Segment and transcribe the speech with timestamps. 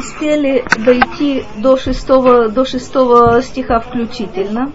[0.00, 4.72] успели дойти до шестого, до шестого стиха включительно.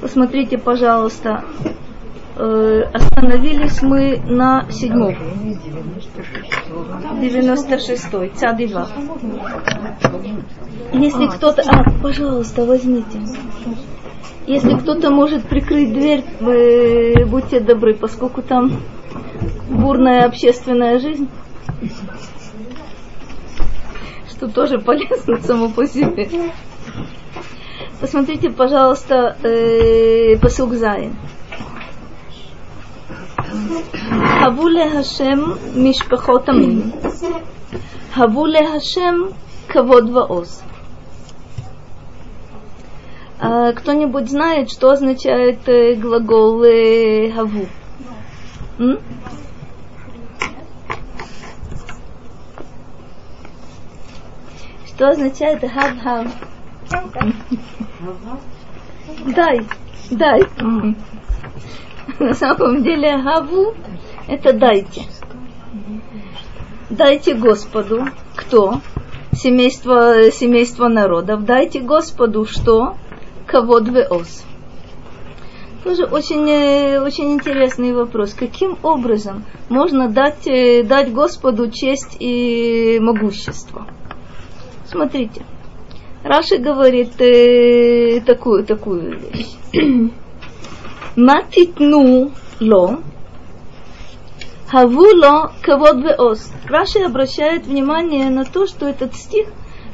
[0.00, 1.44] Посмотрите, пожалуйста,
[2.36, 5.14] э, остановились мы на седьмом.
[7.20, 8.88] 96-й, Цадива.
[10.92, 11.62] Если кто-то...
[11.66, 13.20] А, пожалуйста, возьмите.
[14.46, 18.72] Если кто-то может прикрыть дверь, вы будьте добры, поскольку там
[19.68, 21.28] бурная общественная жизнь,
[24.40, 26.30] что тоже полезно само по себе.
[28.00, 31.14] Посмотрите, пожалуйста, э, посук Зайн.
[34.40, 36.94] Хавуле Хашем Мишпахотамим.
[38.14, 39.34] Хавуле Хашем
[39.68, 40.62] Кавод Ваос.
[43.38, 47.66] А, кто-нибудь знает, что означает э, глагол э, «хаву»?
[48.78, 49.00] М?
[55.00, 56.26] Что означает «хав-хав»?
[59.34, 59.66] Дай,
[60.10, 60.42] дай.
[62.18, 63.72] На самом деле «хаву»–
[64.28, 65.04] это «дайте».
[66.90, 68.08] Дайте Господу.
[68.36, 68.82] Кто?
[69.32, 71.46] Семейство, семейство народов.
[71.46, 72.96] Дайте Господу что?
[73.46, 74.44] Кавод веос.
[75.82, 78.34] Тоже очень, э, очень интересный вопрос.
[78.34, 83.86] Каким образом можно дать, э, дать Господу честь и могущество?
[84.90, 85.44] Смотрите.
[86.24, 89.54] Раши говорит э, такую, такую вещь.
[91.16, 92.98] Матитну ло,
[94.68, 96.52] хавуло кавод веос.
[96.66, 99.46] Раши обращает внимание на то, что этот стих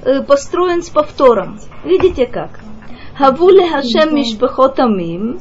[0.03, 1.59] э, построен с повтором.
[1.85, 2.61] Видите как?
[3.19, 5.41] Хавуле Хашем Мишпехот Амим,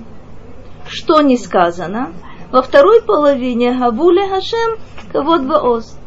[0.88, 2.14] что не сказано.
[2.52, 4.80] Во второй половине Хавуле Хашем
[5.14, 5.98] Кавод Ваоз.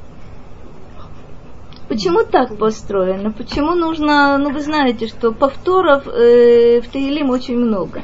[1.89, 3.33] Почему так построено?
[3.33, 8.03] Почему нужно, ну вы знаете, что повторов э, в Таилим очень много.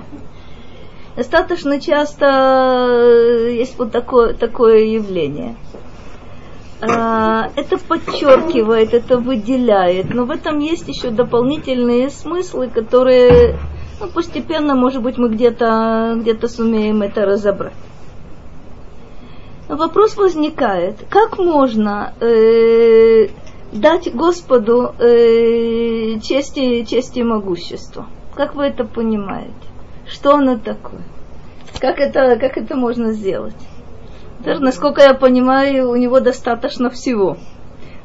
[1.17, 5.55] Достаточно часто э, есть вот такое, такое явление.
[6.81, 13.59] А, это подчеркивает, это выделяет, но в этом есть еще дополнительные смыслы, которые
[14.01, 17.75] ну, постепенно, может быть, мы где-то где сумеем это разобрать.
[19.69, 23.29] Вопрос возникает, как можно э,
[23.75, 28.07] дать Господу э, честь, и, честь и могущество?
[28.35, 29.53] Как вы это понимаете?
[30.07, 31.03] Что оно такое?
[31.81, 33.57] Как это, как это можно сделать?
[34.41, 37.37] Даже, насколько я понимаю, у него достаточно всего.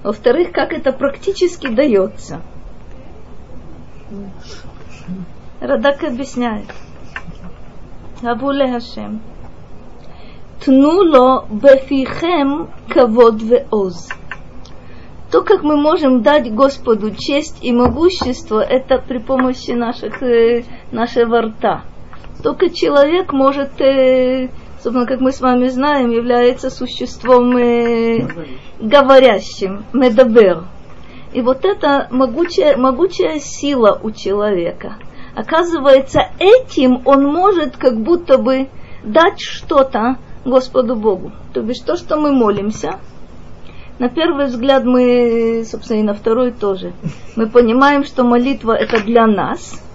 [0.04, 2.42] Во-вторых, как это практически дается.
[5.60, 6.68] Радак объясняет.
[8.24, 9.22] Авуле Хашем.
[10.64, 14.10] Тнуло бефихем кавод веоз.
[15.32, 21.42] То, как мы можем дать Господу честь и могущество, это при помощи наших, э, нашего
[21.42, 21.84] рта.
[22.42, 24.50] Только человек может э,
[24.82, 28.28] собственно, как мы с вами знаем, является существом э,
[28.80, 30.64] говорящим, медабер.
[31.34, 34.98] И вот эта могучая, могучая сила у человека.
[35.36, 38.70] Оказывается, этим он может как будто бы
[39.04, 41.32] дать что-то Господу Богу.
[41.54, 43.00] То бишь то, что мы молимся,
[44.00, 46.94] на первый взгляд мы, собственно, и на второй тоже,
[47.36, 49.82] мы понимаем, что молитва это для нас–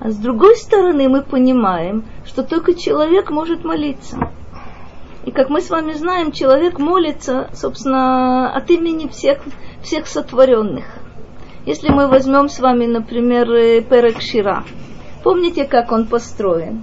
[0.00, 4.30] а с другой стороны мы понимаем, что только человек может молиться.
[5.26, 9.40] И как мы с вами знаем, человек молится, собственно, от имени всех,
[9.82, 10.86] всех сотворенных.
[11.66, 14.64] Если мы возьмем с вами, например, э, Перек Шира,
[15.22, 16.82] помните, как он построен?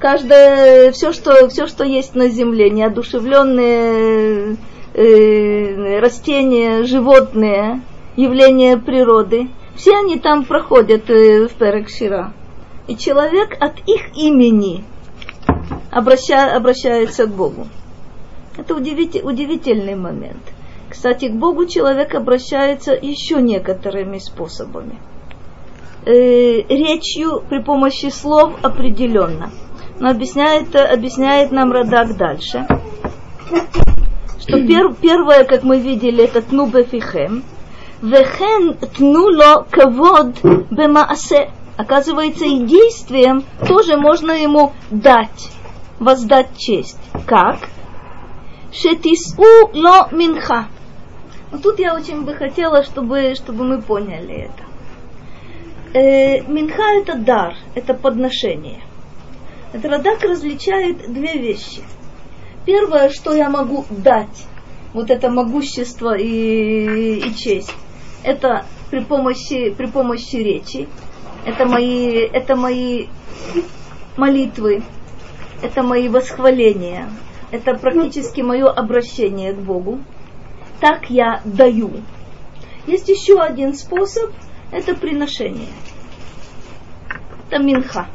[0.00, 4.56] Каждое, все, что, все, что есть на земле, неодушевленные
[4.94, 7.80] э, растения, животные,
[8.16, 12.32] явления природы, все они там проходят э, в Перек Шира
[12.90, 14.84] и человек от их имени
[15.92, 17.68] обраща, обращается к Богу.
[18.56, 20.42] Это удивитель, удивительный момент.
[20.88, 24.98] Кстати, к Богу человек обращается еще некоторыми способами.
[26.04, 29.50] Э, речью при помощи слов определенно.
[30.00, 32.66] Но объясняет, объясняет нам Радак дальше,
[34.50, 37.44] что пер, первое, как мы видели, это тнубефихем,
[38.02, 45.50] вехен тнуло кавод бемаасе Оказывается, и действием тоже можно ему дать,
[45.98, 46.98] воздать честь.
[47.24, 47.56] Как?
[48.70, 50.66] Шетису ло минха.
[51.50, 55.98] Но тут я очень бы хотела, чтобы, чтобы мы поняли это.
[55.98, 58.82] Э, минха это дар, это подношение.
[59.72, 61.82] Радак различает две вещи.
[62.70, 64.46] Первое, что я могу дать,
[64.92, 67.74] вот это могущество и, и честь,
[68.22, 70.88] Это при помощи, при помощи речи.
[71.44, 73.06] Это мои, это мои
[74.16, 74.84] молитвы.
[75.60, 77.08] Это мои восхваления.
[77.50, 79.98] Это практически мое обращение к Богу.
[80.78, 81.90] Так я даю.
[82.86, 84.30] Есть еще один способ.
[84.70, 85.74] Это приношение.
[87.48, 88.06] Это минха.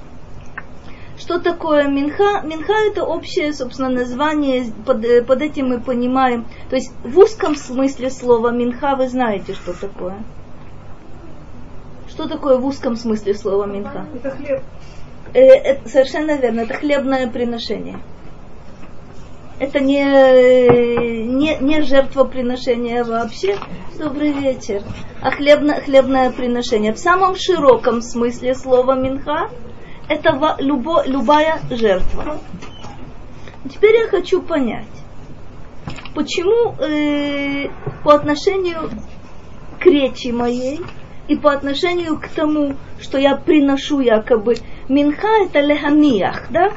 [1.25, 2.41] Что такое минха?
[2.43, 6.45] Минха это общее, собственно, название, под, э, под этим мы понимаем.
[6.69, 10.17] То есть в узком смысле слова минха вы знаете, что такое.
[12.07, 14.05] Что такое в узком смысле слова минха?
[14.13, 14.61] Это хлеб.
[15.33, 17.97] Э, это, совершенно верно, это хлебное приношение.
[19.57, 20.03] Это не,
[21.25, 23.57] не, не жертвоприношение вообще.
[23.97, 24.83] Добрый вечер.
[25.21, 26.93] А хлебно, хлебное приношение.
[26.93, 29.49] В самом широком смысле слова минха
[30.07, 32.39] это любо, любая жертва.
[33.71, 34.85] Теперь я хочу понять,
[36.13, 37.69] почему э,
[38.03, 38.91] по отношению
[39.79, 40.81] к речи моей
[41.27, 44.57] и по отношению к тому, что я приношу якобы
[44.87, 46.71] минха, это лехамиях, да?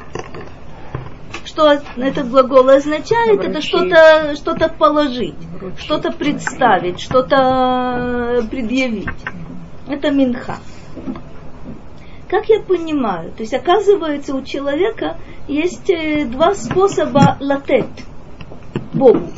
[1.45, 3.43] Что этот глагол означает?
[3.43, 5.35] Это что-то что положить,
[5.77, 9.07] что-то представить, что-то предъявить.
[9.87, 10.57] Это минха.
[12.29, 15.17] Как я понимаю, то есть оказывается у человека
[15.47, 17.87] есть э, два способа латет
[18.93, 19.31] Богу.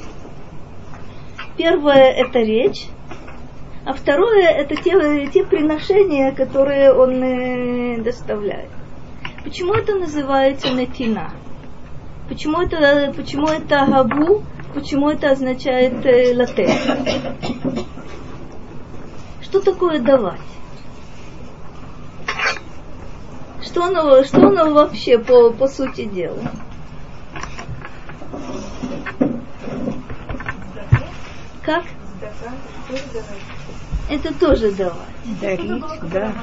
[1.55, 2.87] Первое это речь,
[3.85, 8.69] а второе это те, те приношения, которые он э, доставляет.
[9.45, 11.31] Почему это называется натина?
[12.27, 14.43] Почему это, почему это габу?
[14.73, 16.69] Почему это означает э, латет?
[19.41, 20.41] Что такое давать?
[23.61, 26.51] Что оно, что оно вообще по, по сути дела?
[31.61, 31.83] Как?
[34.09, 34.95] Это тоже давать.
[35.39, 36.33] Дарить, да.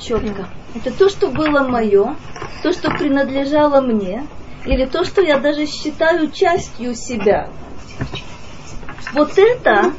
[0.00, 0.48] Четко.
[0.74, 2.16] Это то, что было мое,
[2.62, 4.26] то, что принадлежало мне,
[4.64, 7.50] или то, что я даже считаю частью себя.
[9.12, 9.92] Вот это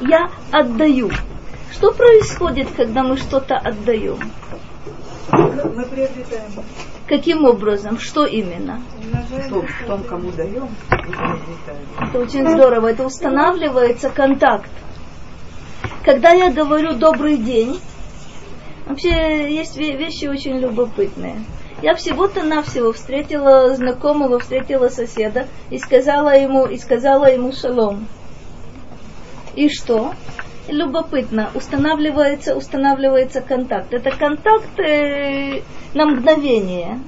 [0.00, 1.10] я отдаю.
[1.72, 4.18] Что происходит, когда мы что-то отдаем?
[5.30, 6.50] Мы приобретаем.
[7.06, 7.98] Каким образом?
[7.98, 8.82] Что именно?
[9.40, 10.68] В том, кому даем,
[12.00, 12.88] Это очень здорово.
[12.88, 14.70] Это устанавливается контакт.
[16.04, 17.80] Когда я говорю добрый день,
[18.86, 21.44] вообще есть вещи очень любопытные.
[21.82, 28.08] Я всего-то навсего встретила знакомого, встретила соседа и сказала ему, и сказала ему шалом.
[29.54, 30.12] И что?
[30.68, 33.92] Любопытно, устанавливается, устанавливается контакт.
[33.92, 35.62] Это контакт э,
[35.94, 37.00] на мгновение.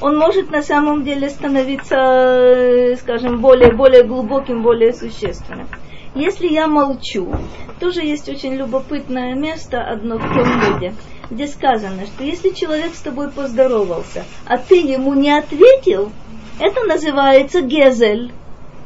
[0.00, 5.68] Он может на самом деле становиться, э, скажем, более, более глубоким, более существенным.
[6.14, 7.34] Если я молчу,
[7.80, 10.94] тоже есть очень любопытное место одно в Талмуде,
[11.30, 16.10] где сказано, что если человек с тобой поздоровался, а ты ему не ответил,
[16.58, 18.32] это называется гезель.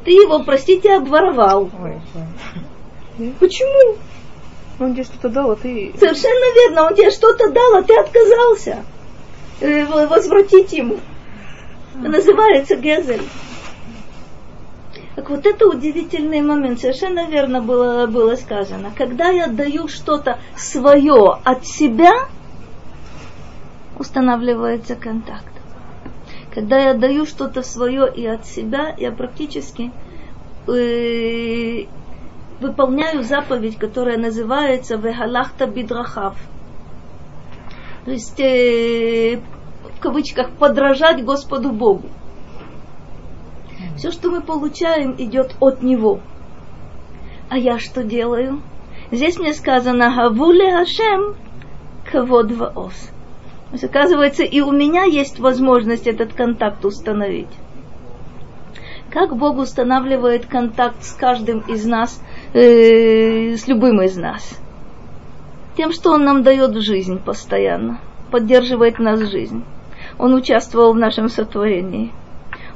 [0.05, 1.71] Ты его, простите, обворовал.
[3.39, 3.97] Почему?
[4.79, 5.93] Он тебе что-то дал, а ты...
[5.99, 8.85] Совершенно верно, он тебе что-то дал, а ты отказался
[9.61, 10.99] э, возвратить ему.
[11.99, 13.23] Это называется Гезель.
[15.17, 18.91] Так вот это удивительный момент, совершенно верно было, было сказано.
[18.97, 22.29] Когда я даю что-то свое от себя,
[23.99, 25.45] устанавливается контакт.
[26.55, 29.91] Когда я даю что-то свое и от себя, я практически
[30.67, 31.85] э,
[32.61, 36.37] выполняю заповедь, которая называется «Вехалахта бидрахав».
[38.05, 39.41] То есть, э,
[39.97, 42.09] в кавычках, подражать Господу Богу.
[43.97, 46.21] Все, что мы получаем, идет от Него.
[47.49, 48.63] А я что делаю?
[49.11, 51.37] Здесь мне сказано «Хавуле Хашем
[52.11, 53.11] кавод ваос».
[53.71, 57.51] То есть, оказывается, и у меня есть возможность этот контакт установить.
[59.11, 64.59] Как Бог устанавливает контакт с каждым из нас, э, с любым из нас?
[65.77, 69.65] Тем, что Он нам дает жизнь постоянно, поддерживает нас жизнь.
[70.19, 72.13] Он участвовал в нашем сотворении.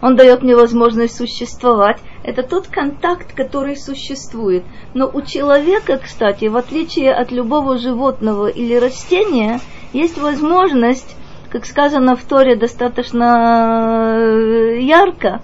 [0.01, 1.99] Он дает мне возможность существовать.
[2.23, 4.63] Это тот контакт, который существует.
[4.93, 9.61] Но у человека, кстати, в отличие от любого животного или растения,
[9.93, 11.17] есть возможность,
[11.51, 15.41] как сказано в Торе достаточно э, ярко,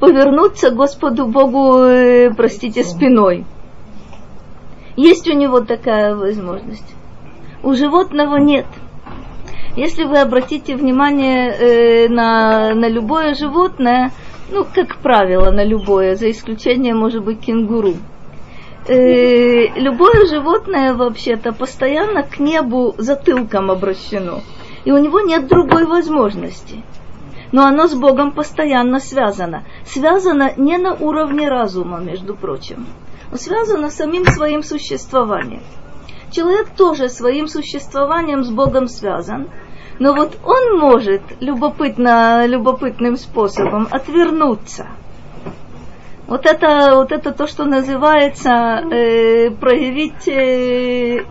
[0.00, 3.44] повернуться Господу Богу, э, простите, спиной.
[4.96, 6.94] Есть у него такая возможность.
[7.62, 8.66] У животного нет.
[9.76, 14.10] Если вы обратите внимание э, на, на любое животное,
[14.50, 17.94] ну, как правило, на любое, за исключением, может быть, кенгуру,
[18.88, 24.40] э, любое животное вообще-то постоянно к небу затылком обращено.
[24.84, 26.82] И у него нет другой возможности.
[27.52, 29.64] Но оно с Богом постоянно связано.
[29.84, 32.86] Связано не на уровне разума, между прочим.
[33.30, 35.62] Но связано с самим своим существованием.
[36.30, 39.48] Человек тоже своим существованием с Богом связан,
[39.98, 44.86] но вот он может любопытно, любопытным способом отвернуться.
[46.26, 51.24] Вот это, вот это то, что называется э, проявить, э,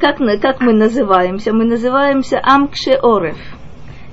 [0.00, 1.52] как, как мы называемся?
[1.52, 3.38] Мы называемся амкше орев.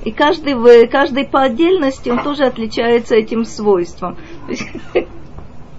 [0.06, 4.18] И каждый, каждый по отдельности, он тоже отличается этим свойством.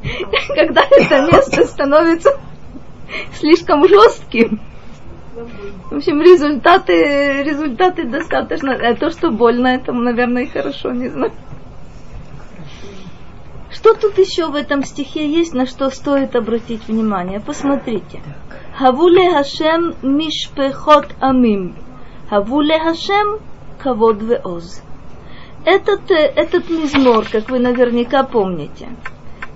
[0.55, 2.39] Когда это место становится
[3.35, 4.61] слишком жестким,
[5.91, 8.75] в общем, результаты, результаты достаточно.
[8.75, 11.33] А то, что больно, это, наверное, хорошо, не знаю.
[13.71, 17.41] Что тут еще в этом стихе есть, на что стоит обратить внимание?
[17.41, 18.21] Посмотрите.
[18.79, 21.77] Хавуле Хашем мишпехот амим.
[22.29, 23.41] Хавуле Хашем
[23.83, 24.83] кавод веоз.
[25.65, 28.89] Этот, э, этот мизмор, как вы наверняка помните,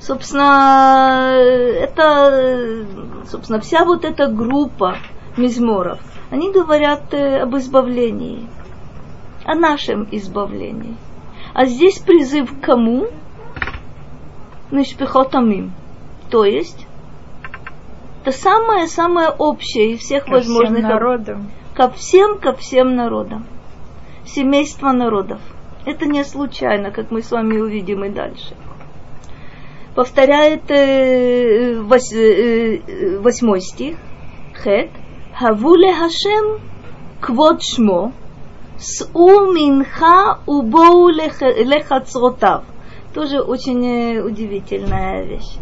[0.06, 2.86] собственно, это,
[3.28, 4.98] собственно, вся вот эта группа
[5.36, 5.98] мизморов,
[6.30, 8.46] они говорят э, об избавлении,
[9.44, 10.96] о нашем избавлении.
[11.54, 13.08] А здесь призыв к кому?
[14.70, 15.72] Мишпихотамим.
[16.30, 16.86] То есть,
[18.22, 20.78] это самое-самое общее из всех ко возможных...
[20.78, 21.50] Всем народам.
[21.74, 23.46] Ко всем, ко всем народам.
[24.24, 25.40] Семейство народов.
[25.84, 28.56] Это не случайно, как мы с вами увидим и дальше.
[29.96, 33.96] Повторяет э, вось, э, восьмой стих.
[34.62, 34.90] Хет.
[35.34, 36.60] Хавуле Хашем
[37.22, 38.12] квод шмо.
[38.78, 42.64] Су минха убоу лехацротав
[43.14, 45.56] тоже очень э, удивительная вещь.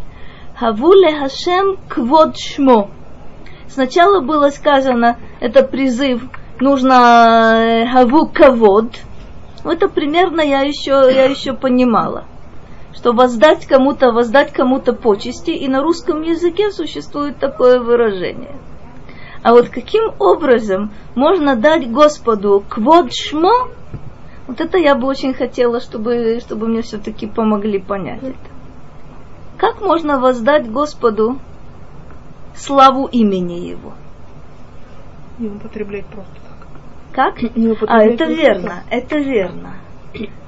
[0.59, 2.89] Хавуле Хашем квод шмо.
[3.69, 6.21] Сначала было сказано, это призыв,
[6.59, 8.99] нужно э, хаву кавод.
[9.63, 12.25] Это примерно я еще, я еще понимала
[12.95, 18.55] что воздать кому-то, воздать кому-то почести, и на русском языке существует такое выражение.
[19.43, 23.67] А вот каким образом можно дать Господу квод шмо,
[24.47, 28.37] вот это я бы очень хотела, чтобы, чтобы мне все-таки помогли понять это.
[29.57, 31.37] Как можно воздать Господу
[32.55, 33.93] славу имени Его?
[35.37, 36.67] Не употреблять просто так.
[37.11, 37.55] Как?
[37.55, 39.75] Не А, это верно, это верно.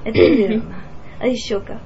[0.04, 0.74] Это верно.
[1.20, 1.80] А еще как?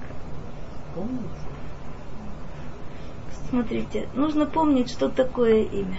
[3.51, 5.99] Смотрите, нужно помнить, что такое имя.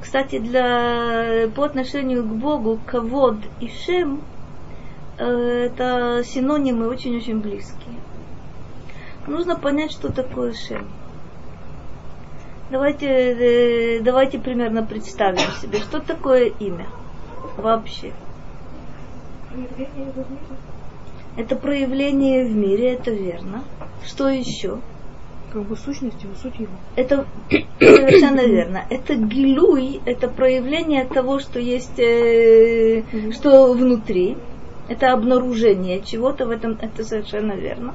[0.00, 4.22] Кстати, для, по отношению к Богу, Кавод и Шем
[5.18, 5.24] э,
[5.66, 7.94] это синонимы очень-очень близкие.
[9.26, 10.88] Нужно понять, что такое Шем.
[12.70, 16.86] Давайте, э, давайте примерно представим себе, что такое имя
[17.56, 18.12] вообще.
[21.36, 23.64] Это проявление в мире, это верно.
[24.04, 24.78] Что еще?
[25.52, 26.72] Как бы сущность его, суть его.
[26.96, 27.26] Это
[27.78, 28.84] совершенно верно.
[28.90, 33.32] Это гилуй, это проявление того, что есть, э, Мгм.
[33.32, 34.36] что внутри.
[34.88, 37.94] Это обнаружение чего-то в этом, это совершенно верно.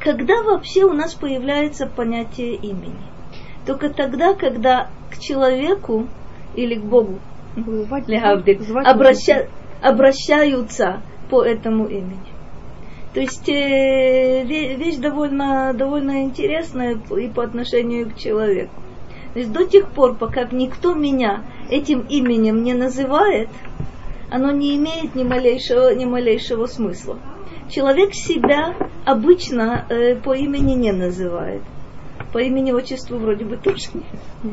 [0.00, 2.96] Когда вообще у нас появляется понятие имени?
[3.66, 6.08] Только тогда, когда к человеку
[6.56, 7.18] или к Богу
[7.56, 9.46] Звать- Леавдиль, звать обраща-
[9.82, 11.00] обращаются
[11.30, 12.29] по этому имени.
[13.12, 18.82] То есть э, ве- вещь довольно, довольно интересная и по отношению к человеку.
[19.32, 23.48] То есть до тех пор, пока никто меня этим именем не называет,
[24.30, 27.18] оно не имеет ни малейшего, ни малейшего смысла.
[27.68, 28.74] Человек себя
[29.04, 31.62] обычно э, по имени не называет.
[32.32, 34.52] По имени отчеству вроде бы тоже нет.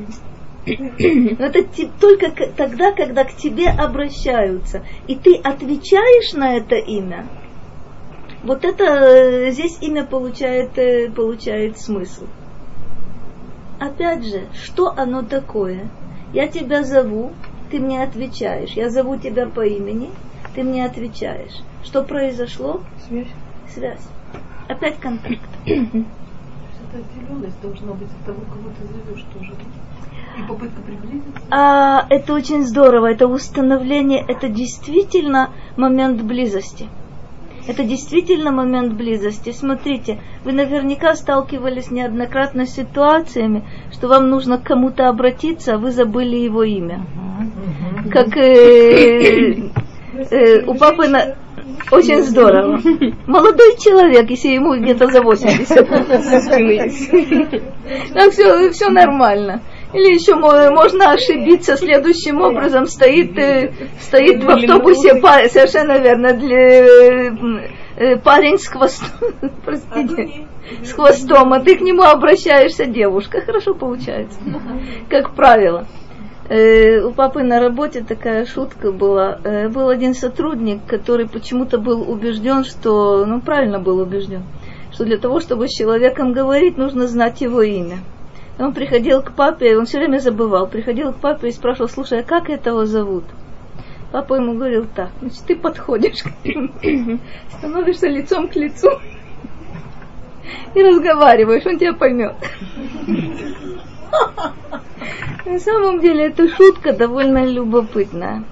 [1.39, 1.63] Но это
[1.99, 7.27] только тогда, когда к тебе обращаются, и ты отвечаешь на это имя,
[8.47, 12.23] вот это э, здесь имя получает, э, получает смысл.
[13.77, 15.89] Опять же, что оно такое?
[16.33, 17.33] Я тебя зову,
[17.69, 18.71] ты мне отвечаешь.
[18.71, 20.09] Я зову тебя по имени,
[20.55, 21.61] ты мне отвечаешь.
[21.83, 22.81] Что произошло?
[23.07, 23.27] Связь.
[23.73, 24.07] Связь.
[24.69, 25.41] Опять контакт.
[25.65, 25.79] Эта
[26.99, 29.53] отделенность должна быть от того, кого ты зовешь тоже.
[30.37, 31.41] И попытка приблизиться.
[31.51, 36.87] А, это очень здорово, это установление, это действительно момент близости.
[37.67, 39.51] Это действительно момент близости.
[39.51, 45.91] Смотрите, вы наверняка сталкивались неоднократно с ситуациями, что вам нужно к кому-то обратиться, а вы
[45.91, 47.05] забыли его имя.
[48.09, 49.69] Как э,
[50.31, 51.35] э, у папы на...
[51.91, 52.79] Очень здорово.
[53.27, 55.89] Молодой человек, если ему где-то за 80.
[58.13, 59.61] Так все, все нормально.
[59.93, 62.87] Или еще можно ошибиться следующим образом.
[62.87, 65.15] Стоит, э, стоит в автобусе,
[65.49, 67.31] совершенно верно, для,
[67.95, 69.09] э, парень с хвостом,
[69.65, 70.45] простите,
[70.83, 73.41] с хвостом, а ты к нему обращаешься, девушка.
[73.41, 74.37] Хорошо получается,
[75.09, 75.87] как правило.
[76.49, 79.39] Э, у папы на работе такая шутка была.
[79.43, 84.43] Э, был один сотрудник, который почему-то был убежден, что, ну правильно был убежден,
[84.91, 87.97] что для того, чтобы с человеком говорить, нужно знать его имя.
[88.59, 92.23] Он приходил к папе, он все время забывал, приходил к папе и спрашивал, слушай, а
[92.23, 93.23] как этого зовут?
[94.11, 96.23] Папа ему говорил так, значит, ты подходишь,
[97.49, 98.89] становишься лицом к лицу
[100.73, 102.33] и разговариваешь, он тебя поймет.
[105.45, 108.43] На самом деле эта шутка довольно любопытная.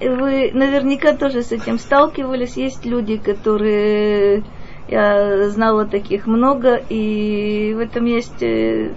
[0.00, 2.56] Вы наверняка тоже с этим сталкивались.
[2.56, 4.44] Есть люди, которые
[4.88, 8.92] я знала таких много, и в этом есть, э,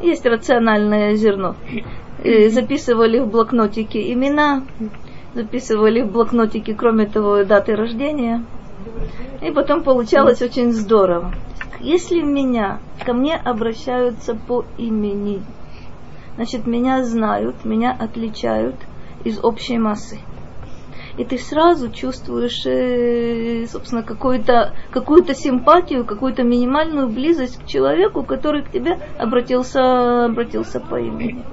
[0.00, 1.56] есть рациональное зерно.
[2.22, 4.64] И записывали в блокнотике имена,
[5.34, 8.44] записывали в блокнотике, кроме того, даты рождения.
[9.40, 11.32] И потом получалось очень здорово.
[11.80, 15.42] Если меня, ко мне обращаются по имени,
[16.34, 18.74] значит, меня знают, меня отличают
[19.24, 20.18] из общей массы.
[21.18, 28.62] И ты сразу чувствуешь, э, собственно, какую-то какую симпатию, какую-то минимальную близость к человеку, который
[28.62, 31.44] к тебе обратился, обратился по имени.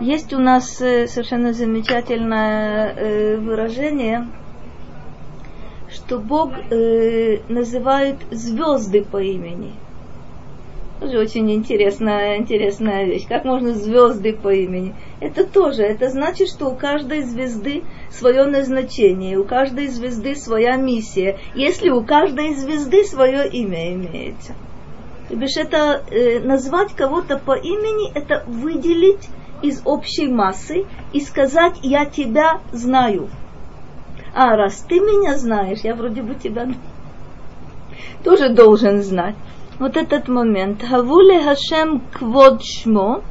[0.00, 4.28] Есть у нас э, совершенно замечательное э, выражение–
[5.92, 6.52] что Бог
[7.48, 9.72] называет звезды по имени.
[11.00, 13.26] Тоже очень интересная, интересная вещь.
[13.26, 14.94] Как можно звезды по имени?
[15.18, 21.38] Это тоже, это значит, что у каждой звезды свое назначение, у каждой звезды своя миссия,
[21.54, 24.54] если у каждой звезды свое имя имеется.
[25.28, 29.28] То бишь это э, назвать кого-то по имени, это выделить
[29.62, 33.28] из общей массы и сказать «я тебя знаю».
[34.34, 36.68] А раз ты меня знаешь, я вроде бы тебя
[38.24, 39.36] тоже должен знать.
[39.78, 40.82] Вот этот момент.
[40.82, 43.22] Хавуле Хашем квод шмо.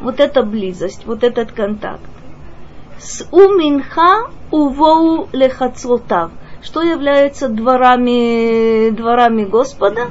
[0.00, 2.00] Вот эта близость, вот этот контакт.
[3.00, 6.32] С уминха увоу лехацротав.
[6.60, 10.10] Что является дворами, дворами Господа?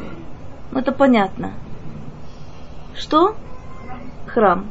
[0.74, 1.54] Это понятно.
[2.96, 3.36] Что?
[4.26, 4.66] Храм.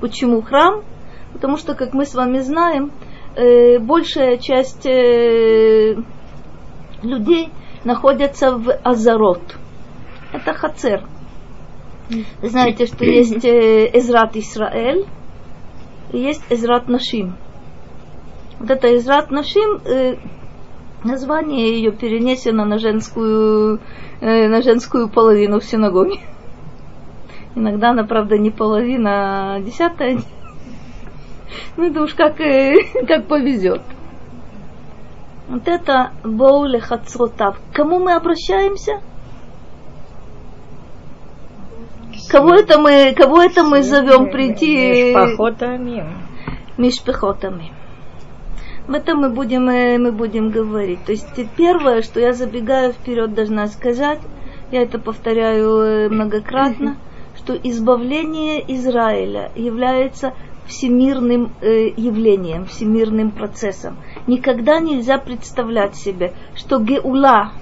[0.00, 0.84] Почему храм?
[1.32, 2.92] Потому что, как мы с вами знаем,
[3.34, 5.96] э, большая часть э,
[7.02, 7.50] людей
[7.82, 9.42] находятся в Азарот.
[10.32, 11.02] Это Хацер.
[12.08, 15.06] Вы знаете, что есть э, Эзрат Исраэль
[16.12, 17.36] и есть Эзрат Нашим.
[18.60, 20.16] Вот это Эзрат Нашим, э,
[21.04, 23.80] название ее перенесено на женскую,
[24.20, 26.20] э, на женскую половину в синагоге.
[27.54, 30.18] Иногда она, правда, не половина, а десятая
[31.76, 32.74] ну это уж как, э,
[33.06, 33.82] как повезет.
[35.48, 37.56] Вот это боуле хацротав.
[37.56, 39.00] К кому мы обращаемся?
[42.28, 45.14] Кого это мы, кого это мы зовем прийти?
[45.14, 46.04] Мишпахотами.
[46.76, 47.72] Мишпахотами.
[48.88, 51.04] В этом мы будем, э, мы будем говорить.
[51.04, 54.18] То есть первое, что я забегаю вперед, должна сказать,
[54.72, 56.96] я это повторяю э, многократно,
[57.36, 60.32] что избавление Израиля является
[60.66, 63.98] всемирным э, явлением, всемирным процессом.
[64.26, 67.52] Никогда нельзя представлять себе, что Геула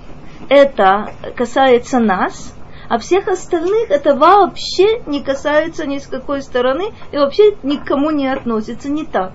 [0.48, 2.54] это касается нас,
[2.88, 8.28] а всех остальных это вообще не касается ни с какой стороны и вообще никому не
[8.28, 9.32] относится, не так.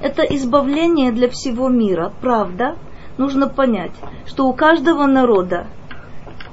[0.00, 2.76] Это избавление для всего мира, правда.
[3.18, 3.92] Нужно понять,
[4.26, 5.66] что у каждого народа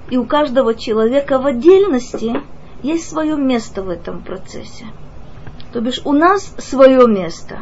[0.09, 2.41] и у каждого человека в отдельности
[2.83, 4.85] есть свое место в этом процессе.
[5.71, 7.61] То бишь у нас свое место,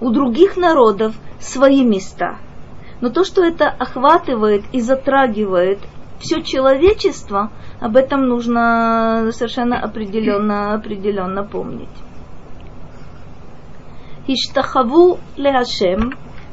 [0.00, 2.38] у других народов свои места.
[3.00, 5.78] Но то, что это охватывает и затрагивает
[6.20, 11.88] все человечество, об этом нужно совершенно определенно, определенно помнить.
[14.29, 15.99] השתחוו להשם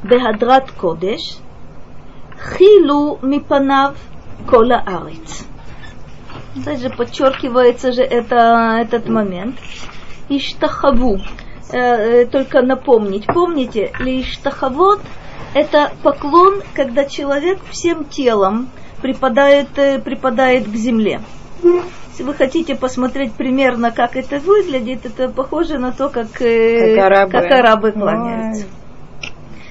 [0.03, 1.39] בהדרת קודש,
[2.39, 3.93] חילו מפניו
[4.45, 5.43] כל הארץ.
[6.65, 9.59] Также подчеркивается же это, этот момент
[10.29, 11.19] иштахаву.
[11.71, 13.25] Э, э, только напомнить.
[13.27, 18.69] Помните, ли иштахавот – это поклон, когда человек всем телом
[19.01, 21.21] припадает, э, припадает к земле.
[22.12, 26.42] Если вы хотите посмотреть примерно, как это выглядит, это похоже на то, как, как
[26.98, 28.66] арабы, как арабы кланяются.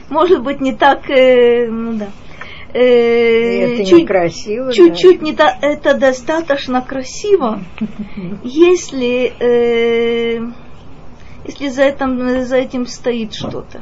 [0.10, 2.08] может быть, не так, э, ну да.
[2.74, 4.74] Э, это чуть, некрасиво.
[4.74, 5.26] Чуть-чуть да.
[5.26, 7.60] не та, это достаточно красиво,
[8.44, 10.40] если, э,
[11.46, 13.82] если за, этим, за этим стоит что-то.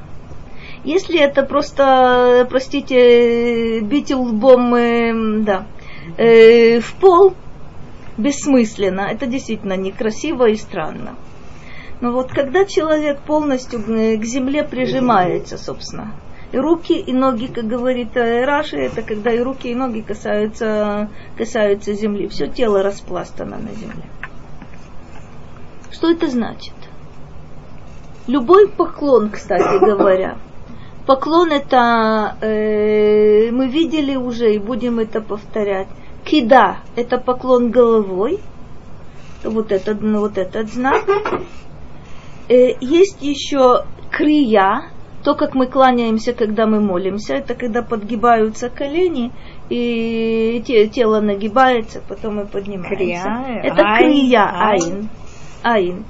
[0.83, 5.65] Если это просто, простите, бить лбом, э, да,
[6.17, 7.35] э, в пол,
[8.19, 11.15] бессмысленно, это действительно некрасиво и странно.
[12.01, 16.13] Но вот когда человек полностью к земле прижимается, собственно,
[16.51, 21.09] и руки и ноги, как говорит э, Раши, это когда и руки и ноги касаются,
[21.37, 24.03] касаются земли, все тело распластано на земле.
[25.91, 26.73] Что это значит?
[28.27, 30.37] Любой поклон, кстати говоря,
[31.05, 35.87] поклон это э, мы видели уже и будем это повторять.
[36.29, 38.39] Кида– это поклон головой,
[39.43, 41.03] вот этот, вот этот знак.
[42.47, 44.83] Э, есть еще крия,
[45.23, 49.31] то, как мы кланяемся, когда мы молимся, это когда подгибаются колени,
[49.69, 52.95] и те, тело нагибается, потом мы поднимаемся.
[52.95, 55.09] Крия, это айн, крия, айн.
[55.63, 56.05] айн.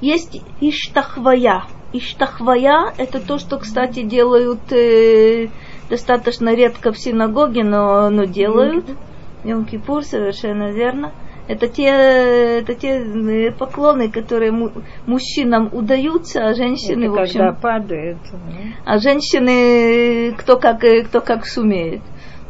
[0.00, 1.62] Есть иштахвая.
[1.92, 5.50] Иштахвая– это то, что, кстати, делают э,
[5.88, 8.86] достаточно редко в синагоге, но, но делают.
[8.86, 9.11] Mm-hmm
[9.44, 11.12] Йом-Кипур, совершенно верно.
[11.48, 14.70] Это те, это те э, поклоны, которые му,
[15.06, 17.40] мужчинам удаются, а женщины, это в общем...
[17.40, 18.18] когда падает.
[18.84, 22.00] А женщины кто как, э, кто как сумеет.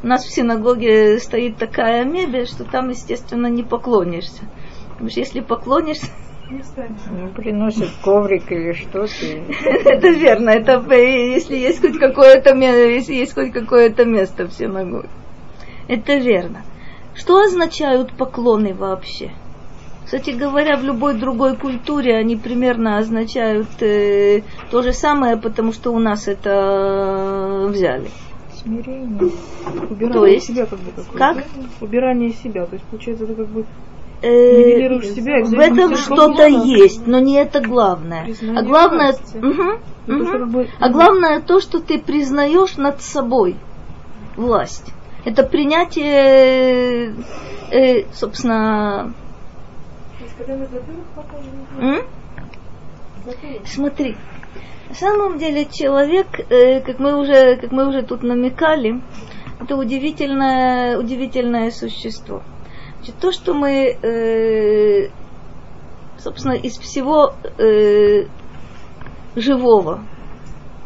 [0.02, 4.42] У нас в синагоге стоит такая мебель, что там, естественно, не поклонишься.
[4.90, 6.10] Потому что если поклонишься,
[6.50, 9.08] ну, приносят коврик или что-то.
[9.88, 10.50] Это верно.
[10.50, 15.08] Это э, если есть хоть какое-то если есть хоть какое-то место в синагоге.
[15.88, 16.62] Это верно.
[17.14, 19.32] Что означают поклоны вообще?
[20.04, 25.90] Кстати говоря, в любой другой культуре они примерно означают э, то же самое, потому что
[25.90, 28.10] у нас это э, взяли.
[28.54, 29.30] Смирение.
[29.88, 31.44] Убирание то есть, себя как бы какое Как?
[31.80, 32.66] Убирание себя.
[32.66, 33.64] То есть получается это как бы
[34.22, 38.24] э, себя, в этом что-то есть, но не это главное.
[38.24, 40.66] Признание а главное, угу, угу.
[40.78, 43.56] а главное то, что ты признаешь над собой
[44.36, 44.92] власть
[45.24, 47.14] это принятие,
[47.70, 49.14] э, собственно...
[53.64, 54.16] Смотри,
[54.88, 59.00] на самом деле человек, э, как мы уже, как мы уже тут намекали,
[59.60, 62.42] это удивительное, удивительное существо.
[62.96, 65.08] Значит, то, что мы, э,
[66.18, 68.26] собственно, из всего э,
[69.36, 70.04] живого,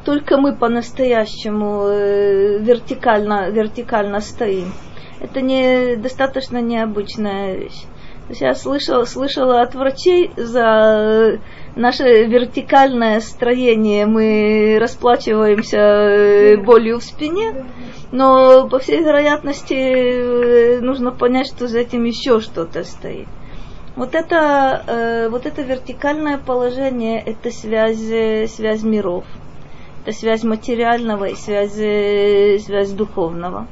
[0.06, 4.72] только мы по-настоящему э, вертикально, вертикально стоим.
[5.20, 7.82] Это не, достаточно необычная вещь.
[8.28, 11.40] Я слышала, слышала от врачей за
[11.74, 17.66] наше вертикальное строение мы расплачиваемся э, болью в спине,
[18.12, 23.26] но по всей вероятности э, нужно понять, что за этим еще что-то стоит.
[23.96, 29.24] Вот это, вот это вертикальное положение, это связь, связь миров
[30.06, 33.66] это связь материального и связь, связь духовного.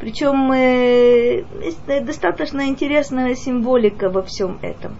[0.00, 1.44] Причем э,
[2.00, 4.96] достаточно интересная символика во всем этом.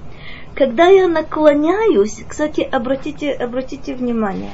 [0.55, 4.53] Когда я наклоняюсь, кстати, обратите, обратите внимание,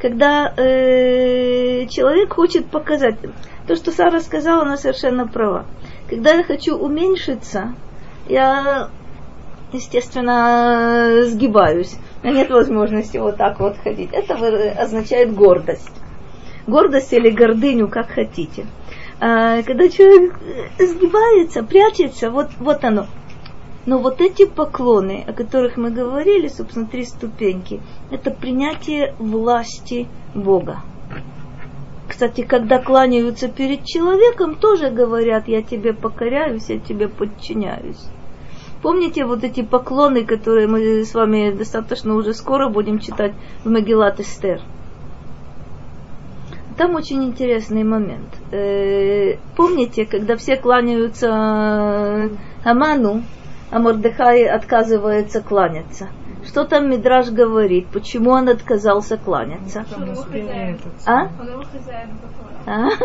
[0.00, 3.18] когда э, человек хочет показать,
[3.68, 5.64] то, что Сара сказала, она совершенно права.
[6.10, 7.74] Когда я хочу уменьшиться,
[8.28, 8.88] я,
[9.72, 14.10] естественно, сгибаюсь нет возможности вот так вот ходить.
[14.12, 14.34] Это
[14.80, 15.92] означает гордость.
[16.66, 18.66] Гордость или гордыню, как хотите.
[19.20, 20.34] А, когда человек
[20.78, 23.06] сгибается, прячется, вот, вот оно.
[23.86, 30.82] Но вот эти поклоны, о которых мы говорили, собственно, три ступеньки, это принятие власти Бога.
[32.06, 38.08] Кстати, когда кланяются перед человеком, тоже говорят, я тебе покоряюсь, я тебе подчиняюсь.
[38.82, 43.32] Помните вот эти поклоны, которые мы с вами достаточно уже скоро будем читать
[43.64, 44.60] в Магеллат Эстер?
[46.76, 48.28] Там очень интересный момент.
[48.52, 52.30] Э, помните, когда все кланяются
[52.62, 53.24] Аману,
[53.72, 56.08] а Мордехай отказывается кланяться?
[56.48, 57.88] Что там Мидраж говорит?
[57.92, 59.84] Почему он отказался кланяться?
[61.06, 61.28] А?
[62.66, 62.88] А?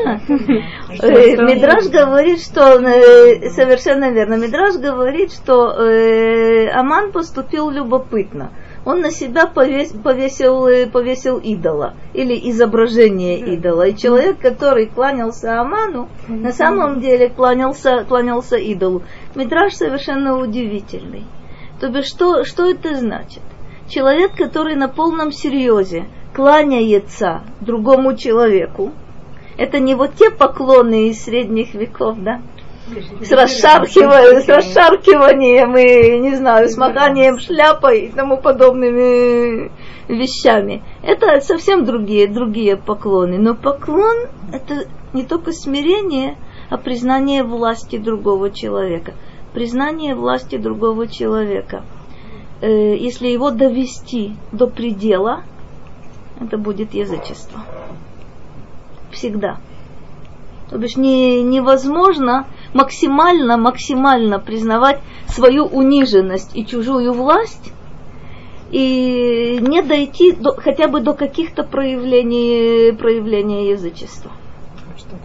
[1.01, 4.36] Э, Мидраж говорит, что э, совершенно верно.
[4.36, 8.51] Мидраж говорит, что э, Аман поступил любопытно.
[8.86, 13.88] Он на себя повесил, повесил идола или изображение идола.
[13.88, 19.03] И человек, который кланялся Аману, на самом деле кланялся, кланялся идолу.
[19.36, 21.23] Мидраж совершенно удивительный.
[21.84, 23.41] То бишь, что, что это значит?
[23.89, 28.93] Человек, который на полном серьезе кланяется другому человеку,
[29.58, 32.39] это не вот те поклоны из средних веков, да?
[33.22, 39.69] С, расшаркиванием, с расшаркиванием и, не знаю, с маханием шляпой и тому подобными
[40.08, 40.84] вещами.
[41.02, 43.38] Это совсем другие, другие поклоны.
[43.39, 46.38] Но поклон– это не только смирение,
[46.69, 49.15] а признание власти другого человека.
[49.54, 51.84] Признание власти другого человека.
[52.62, 55.44] Э, если его довести до предела,
[56.39, 57.62] это будет язычество.
[59.12, 59.58] Всегда.
[60.70, 67.72] То бишь не, невозможно максимально, максимально признавать свою униженность и чужую власть
[68.72, 74.32] и не дойти до, хотя бы до каких-то проявлений, проявления язычества.
[74.98, 75.16] Что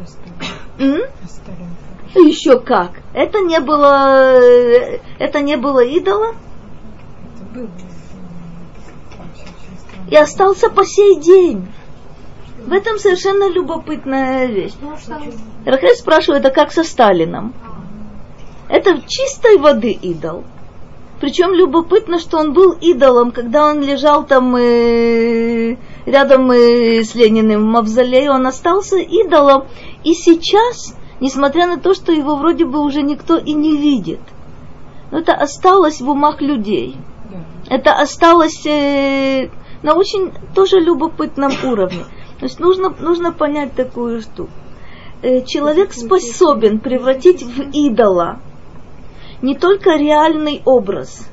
[2.21, 2.93] Еще как.
[3.15, 4.21] Это не было,
[5.19, 6.35] это не было идола.
[10.11, 11.69] И остался по сей день.
[12.67, 14.73] В этом совершенно любопытная вещь.
[15.65, 17.55] Рахель спрашивает, а как со Сталином?
[18.69, 20.45] Это чистой воды идол.
[21.21, 25.77] Причем любопытно, что он был идолом, когда он лежал там э,
[26.07, 29.67] рядом э, с Лениным в мавзолее, он остался идолом.
[30.05, 34.21] И сейчас, несмотря на то, что его вроде бы уже никто и не видит,
[35.11, 36.97] но это осталось в умах людей.
[37.69, 39.51] Это осталось э,
[39.83, 42.05] на очень тоже любопытном уровне.
[42.39, 44.51] То есть нужно, нужно понять такую штуку.
[45.23, 48.39] Э, человек способен превратить в идола
[49.43, 51.29] не только реальный образ,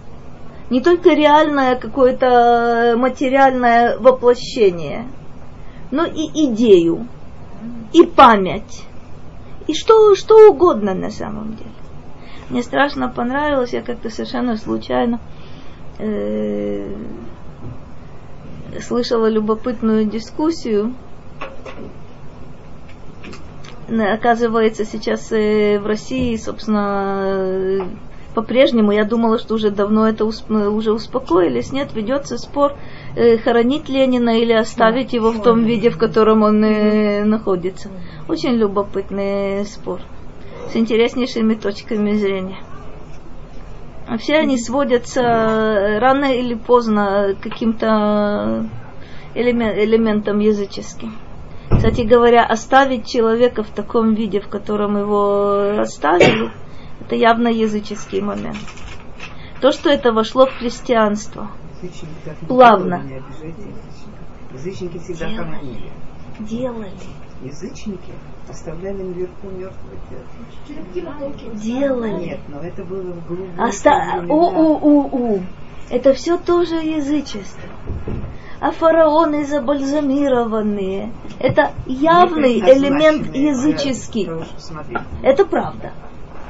[0.69, 5.07] не только реальное какое-то материальное воплощение,
[5.91, 7.07] но и идею,
[7.93, 8.85] и память,
[9.67, 11.69] и что, что угодно на самом деле.
[12.49, 15.19] Мне страшно понравилось, я как-то совершенно случайно
[15.97, 16.93] э,
[18.81, 20.93] слышала любопытную дискуссию.
[23.87, 27.87] Оказывается, сейчас э, в России, собственно,
[28.35, 31.71] по-прежнему, я думала, что уже давно это уже успокоились.
[31.71, 32.73] Нет, ведется спор,
[33.15, 37.89] э, хоронить Ленина или оставить его в том виде, в котором он э, находится.
[38.27, 40.01] Очень любопытный спор
[40.71, 42.59] с интереснейшими точками зрения.
[44.19, 48.69] Все они сводятся э, рано или поздно к каким-то
[49.33, 51.15] элементам языческим.
[51.71, 56.51] Кстати говоря, оставить человека в таком виде, в котором его оставили,
[57.05, 58.57] это явно языческий момент.
[59.61, 61.51] То, что это вошло в христианство,
[62.47, 63.03] плавно.
[64.53, 65.91] Язычники всегда хоронили.
[66.39, 66.91] Делали.
[67.43, 68.13] Язычники
[68.49, 69.99] оставляли наверху мертвых.
[71.53, 72.25] Делали.
[72.25, 74.25] Нет, но это было в глубоком Оста...
[74.27, 75.43] у, у, у, у.
[75.89, 77.69] Это все тоже язычество.
[78.59, 81.11] А фараоны забальзамированные.
[81.39, 84.29] Это явный элемент языческий.
[85.21, 85.91] Это правда.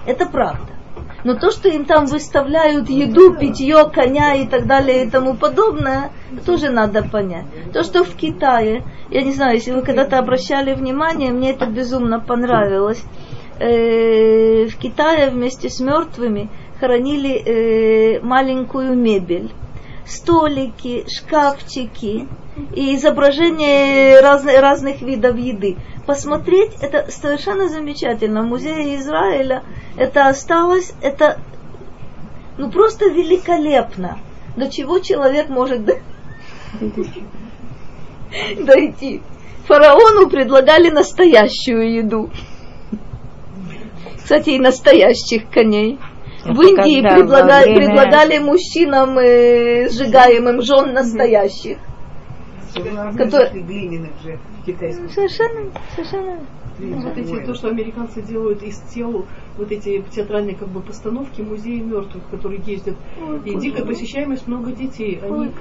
[0.06, 0.76] Это правда.
[1.24, 6.12] Но то, что им там выставляют еду, питье, коня и так далее и тому подобное,
[6.46, 7.46] тоже надо понять.
[7.74, 12.20] То, что в Китае, я не знаю, если вы когда-то обращали внимание, мне это безумно
[12.20, 13.04] понравилось.
[13.60, 19.52] Э, в Китае вместе с мертвыми хоронили э, маленькую мебель
[20.06, 22.28] столики, шкафчики
[22.74, 25.78] и изображения разных, разных видов еды.
[26.06, 28.44] Посмотреть это совершенно замечательно.
[28.44, 29.64] В музее Израиля
[29.98, 31.40] это осталось, это
[32.58, 34.20] ну просто великолепно.
[34.56, 35.84] До чего человек может
[38.60, 39.22] дойти?
[39.68, 42.30] Фараону предлагали настоящую еду.
[44.18, 46.00] Кстати, и настоящих коней.
[46.46, 51.80] В Индии предлагали, предлагали мужчинам э, сжигаемым жен настоящих.
[52.76, 53.64] Которые...
[53.64, 55.12] глиняных же китайских.
[55.14, 56.46] Совершенно, совершенно
[56.80, 59.26] вот эти, то, что американцы делают из тел,
[59.58, 62.96] вот эти театральные как бы постановки музеи мертвых, которые ездят.
[63.22, 65.20] Ой, и дикая посещаемость много детей.
[65.22, 65.52] Они, Ой,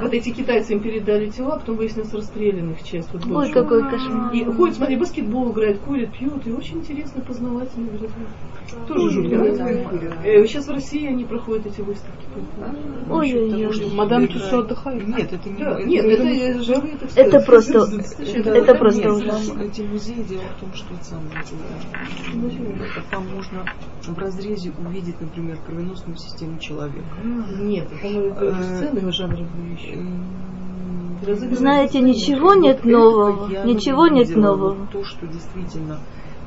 [0.00, 3.12] вот эти китайцы им передали тела, потом выяснилось расстрелянных часть.
[3.12, 4.32] Вот Ой, какой кошмар.
[4.32, 6.46] И ходят, смотри, баскетбол играют, курят, пьют.
[6.46, 7.88] И очень интересно, познавательно.
[8.88, 9.36] Тоже жутко.
[10.24, 12.24] Э, сейчас в России они проходят эти выставки.
[13.10, 13.94] Ой-ой-ой.
[13.94, 15.06] Мадам Тюссо отдыхает.
[15.06, 15.86] Нет, это не...
[15.86, 17.86] Нет, это живые, Это просто...
[18.18, 19.62] Это просто ужасно.
[19.62, 21.04] Эти музеи делают в том, что это
[23.10, 23.64] там можно
[24.02, 27.04] в разрезе увидеть, например, кровеносную систему человека.
[27.58, 29.46] Нет, это сцены жанра
[31.52, 33.64] Знаете, ничего нет нового.
[33.64, 34.86] Ничего нет нового.
[34.92, 35.98] То, что действительно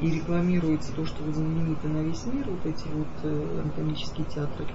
[0.02, 4.66] и рекламируется то, что вот знаменито на весь мир, вот эти вот э, анатомические театры,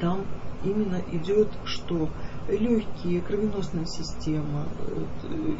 [0.00, 0.20] там
[0.64, 2.08] именно идет, что
[2.48, 4.66] легкие, кровеносная система,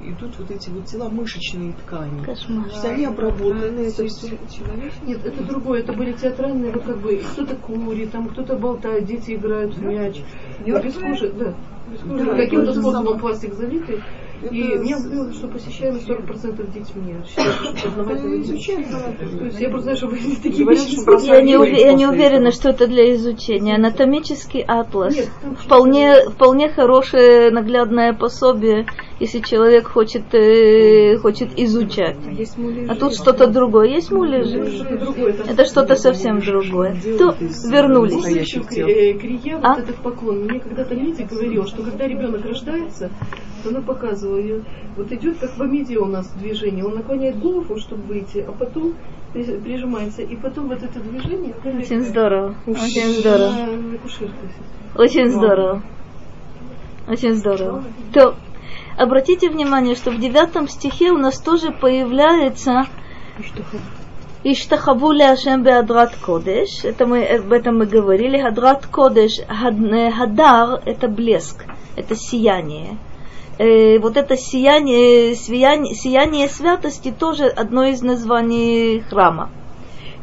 [0.05, 2.25] идут вот эти вот тела, мышечные ткани.
[2.25, 2.65] Кошмар.
[2.65, 4.39] То есть они обработаны, это все.
[5.07, 5.81] Нет, это другое.
[5.81, 10.23] Это были театральные, вот как бы кто-то курит, там кто-то болтает, дети играют в мяч.
[10.65, 11.55] Без кожи, да.
[11.91, 12.25] Без кожи.
[12.25, 14.03] Да, Каким-то способом пластик залитый.
[14.51, 17.15] И меня с- удивило, что посещаемость 40% детьми.
[17.37, 21.27] То есть я просто знаю, что вы такие вещи.
[21.27, 23.77] Я не, я уверена, что это для изучения.
[23.77, 25.15] Анатомический атлас.
[25.15, 25.29] Нет,
[25.59, 28.87] Вполне, вполне хорошее наглядное пособие,
[29.21, 32.17] если человек хочет, э, хочет изучать.
[32.57, 32.87] Муляжи.
[32.89, 33.89] А тут что-то другое.
[33.89, 34.59] Есть муляжи?
[35.49, 36.97] Это что-то совсем другое.
[37.19, 37.37] То
[37.71, 38.53] вернулись.
[38.53, 38.87] Тел.
[38.87, 39.75] Кри- э, Крия, А?
[39.75, 40.45] вот этот поклон.
[40.45, 43.11] Мне когда-то Лидия говорила, что когда ребенок рождается,
[43.67, 44.65] она показывала ее.
[44.97, 46.85] Вот идет как в Амиде у нас движение.
[46.85, 48.95] Он наклоняет голову, чтобы выйти, а потом
[49.33, 50.23] при- прижимается.
[50.23, 51.55] И потом вот это движение.
[51.65, 52.55] Очень здорово.
[52.67, 53.53] Очень здорово.
[54.97, 55.83] Очень здорово.
[57.09, 57.85] Очень здорово.
[58.13, 58.35] То
[58.97, 62.87] обратите внимание, что в девятом стихе у нас тоже появляется
[64.45, 66.85] Иштахаву Ашем Беадрат Кодеш.
[66.85, 68.43] Это мы, об этом мы говорили.
[68.43, 71.65] Хадрат Кодеш, э, Хадар– это блеск,
[71.97, 72.99] это сияние.
[73.59, 79.51] Э, вот это сияние, сияние, сияние святости тоже одно из названий храма.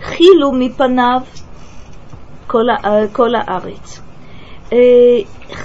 [0.02, 1.24] Хилу мипанав
[2.48, 4.02] кола, э, кола арец.
[4.72, 5.24] Э,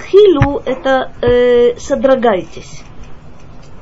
[0.09, 2.83] Хилу– это э, содрогайтесь.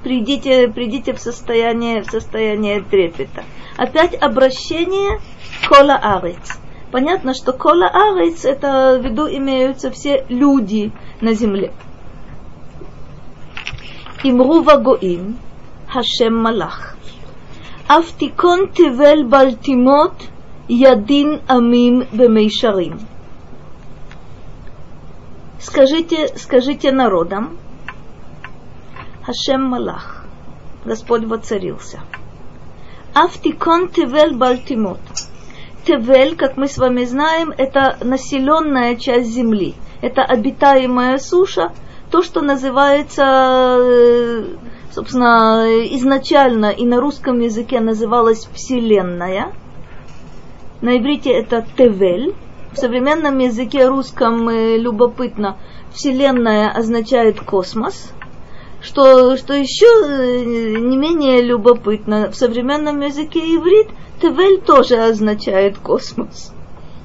[0.04, 3.43] Придите, придите в состояние, в состояние трепета.
[3.78, 5.19] Опять обращение
[5.67, 6.60] кола арец.
[6.91, 10.91] Понятно, что кола арец– это в виду имеются все люди
[11.22, 11.72] на земле.
[14.26, 15.37] אמרו בגויים,
[15.94, 16.94] השם מלאך.
[17.87, 20.26] אף תיכון תבל בלטימות,
[20.68, 22.96] ידין עמים במישרים.
[25.61, 27.59] Скажите, скажите народам,
[29.28, 30.24] Хашем Малах,
[30.87, 32.00] Господь воцарился.
[33.14, 35.00] Автикон Тевель Бальтимот.
[35.85, 39.74] Тевель, как мы с вами знаем, это населенная часть земли.
[40.00, 41.72] Это обитаемая суша,
[42.13, 43.23] то, что называется,
[43.80, 44.43] э,
[44.91, 49.52] собственно, изначально и на русском языке называлось Вселенная.
[50.82, 52.36] На иврите это Тевель.
[52.71, 55.58] В современном языке русском э, любопытно,
[55.91, 58.12] Вселенная означает космос.
[58.80, 63.88] Что, что еще э, не менее любопытно, в современном языке иврит
[64.21, 66.54] Тевель тоже означает космос.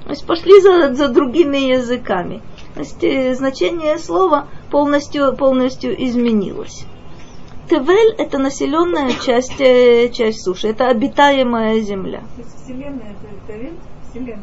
[0.05, 2.43] То есть пошли за, за другими языками.
[2.79, 6.87] Э, значение слова полностью, полностью изменилось.
[7.69, 12.21] Тевель– это населенная часть, э, часть суши, это обитаемая земля.
[12.21, 13.79] То есть Вселенная это Тавин?
[14.09, 14.43] Вселенная.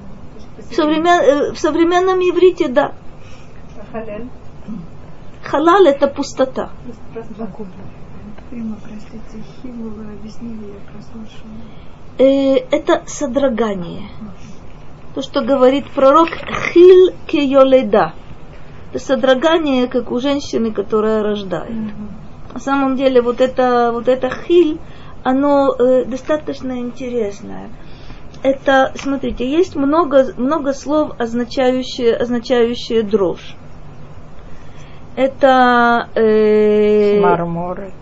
[0.58, 2.94] В, современ- э, в современном иврите, да.
[3.80, 4.28] А Халяль?
[5.44, 6.72] Халал– это пустота.
[8.52, 11.52] Рима, простите, Хилу вы объяснили, я прослушала.
[12.18, 14.10] Это содрогание.
[15.14, 16.30] То, что говорит пророк
[16.74, 18.14] Хил Кеоледа.
[18.98, 21.72] Содрогание, как у женщины, которая рождает.
[22.54, 24.80] На самом деле, вот это, вот это хиль,
[25.24, 27.70] оно э, достаточно интересное.
[28.44, 33.56] Это, смотрите, есть много, много слов, означающие, означающие дрожь.
[35.16, 37.94] Это э, Марморет.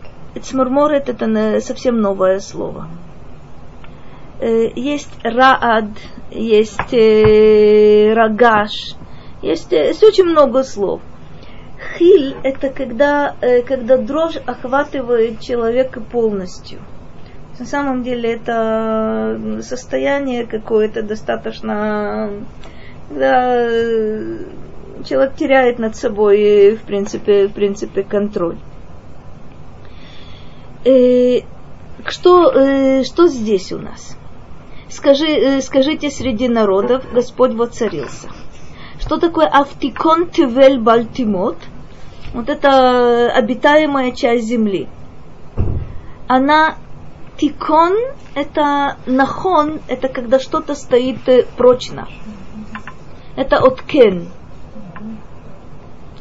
[0.42, 2.88] Цмурморет это совсем новое слово.
[4.40, 5.92] Э, Есть раад,
[6.32, 8.96] есть э, рагаш,
[9.44, 11.02] есть, э, есть очень много слов.
[11.98, 16.80] Хиль это когда, э, когда дрожь охватывает человека полностью.
[17.60, 22.32] На самом деле это состояние какое-то достаточно,
[23.10, 24.46] когда э,
[25.06, 28.58] человек теряет над собой, в принципе, в принципе, контроль.
[30.86, 31.42] Э,
[32.06, 34.18] что, что здесь у нас?
[34.90, 38.30] Скажи, скажите среди народов, Господь воцарился.
[39.04, 41.58] Что такое автикон тевель бальтимот?
[42.34, 44.88] Вот это обитаемая часть земли.
[46.30, 46.76] Она
[47.38, 47.98] тикон,
[48.34, 52.08] это нахон, это когда что-то стоит э, прочно.
[53.36, 54.30] Это от кен.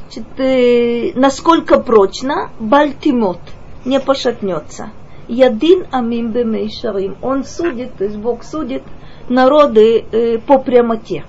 [0.01, 3.39] Значит, э, насколько прочно, бальтимот,
[3.85, 4.91] не пошатнется.
[5.29, 7.17] Ядин амим бемейшарим.
[7.23, 8.83] Он судит, то есть Бог судит
[9.29, 11.25] народы э, по прямоте.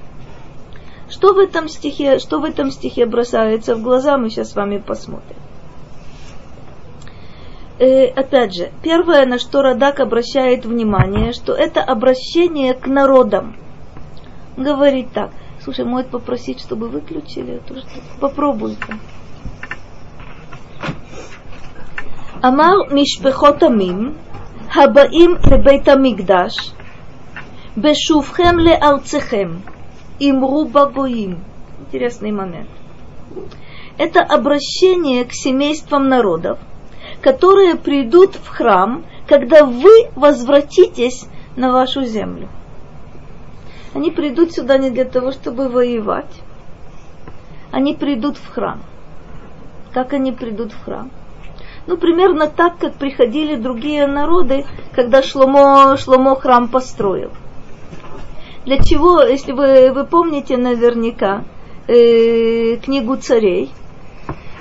[1.13, 4.79] Что в этом стихе, что в этом стихе бросается в глаза, мы сейчас с вами
[4.79, 5.37] посмотрим.
[7.77, 13.55] И, опять же, первое, на что Радак обращает внимание, что это обращение к народам.
[14.57, 15.29] Говорит так,
[15.63, 18.05] слушай, может попросить, чтобы выключили эту штуку?
[18.19, 18.97] Попробуй-ка.
[22.41, 24.17] Амар Мишпехотамим,
[24.71, 26.53] Хабаим Лебейтамигдаш,
[27.75, 29.61] Бешувхем Леалцехем
[30.19, 31.39] имру богоим.
[31.79, 32.69] Интересный момент.
[33.97, 36.59] Это обращение к семействам народов,
[37.21, 42.49] которые придут в храм, когда вы возвратитесь на вашу землю.
[43.93, 46.41] Они придут сюда не для того, чтобы воевать.
[47.71, 48.81] Они придут в храм.
[49.93, 51.11] Как они придут в храм?
[51.85, 57.31] Ну, примерно так, как приходили другие народы, когда Шломо, Шломо храм построил.
[58.65, 61.43] Для чего, если вы, вы помните наверняка
[61.87, 63.71] э, книгу царей,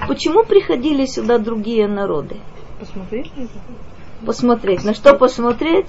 [0.08, 2.36] почему приходили сюда другие народы?
[2.80, 3.30] Посмотреть?
[4.26, 4.84] Посмотреть.
[4.84, 5.86] На что посмотреть?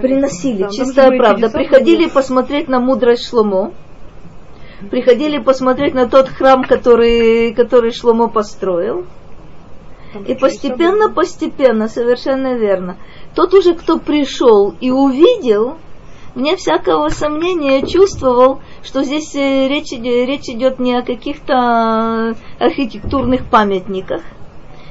[0.00, 1.48] Приносили, Да, чистая правда.
[1.48, 3.72] были Приходили посмотреть на мудрость Шломо.
[4.90, 9.06] Приходили посмотреть на тот храм, который, который Шломо построил.
[10.26, 12.96] И постепенно, постепенно, совершенно верно.
[13.34, 15.76] Тот уже, кто пришел и увидел,
[16.34, 24.22] вне всякого сомнения чувствовал, что здесь э, речь, речь идет не о каких-то архитектурных памятниках,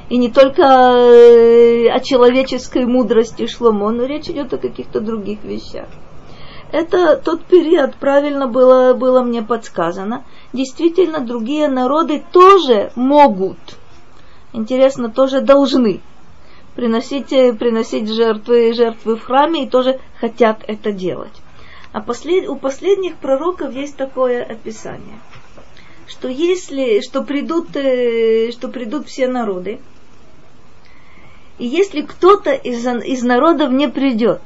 [0.09, 5.87] и не только э, о человеческой мудрости Шломо, но речь идет о каких-то других вещах.
[6.71, 10.23] Это тот период, правильно было, было мне подсказано.
[10.53, 13.57] Действительно, другие народы тоже могут,
[14.53, 16.01] интересно, тоже должны
[16.79, 17.27] приносить,
[17.59, 21.33] приносить жертвы, жертвы в храме и тоже хотят это делать.
[21.91, 25.19] А послед, у последних пророков есть такое описание,
[26.07, 29.79] что если, что придут, э, что придут все народы,
[31.57, 34.41] и если кто-то из, из народов не придет,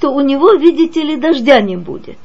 [0.00, 2.16] то у него, видите ли, дождя не будет.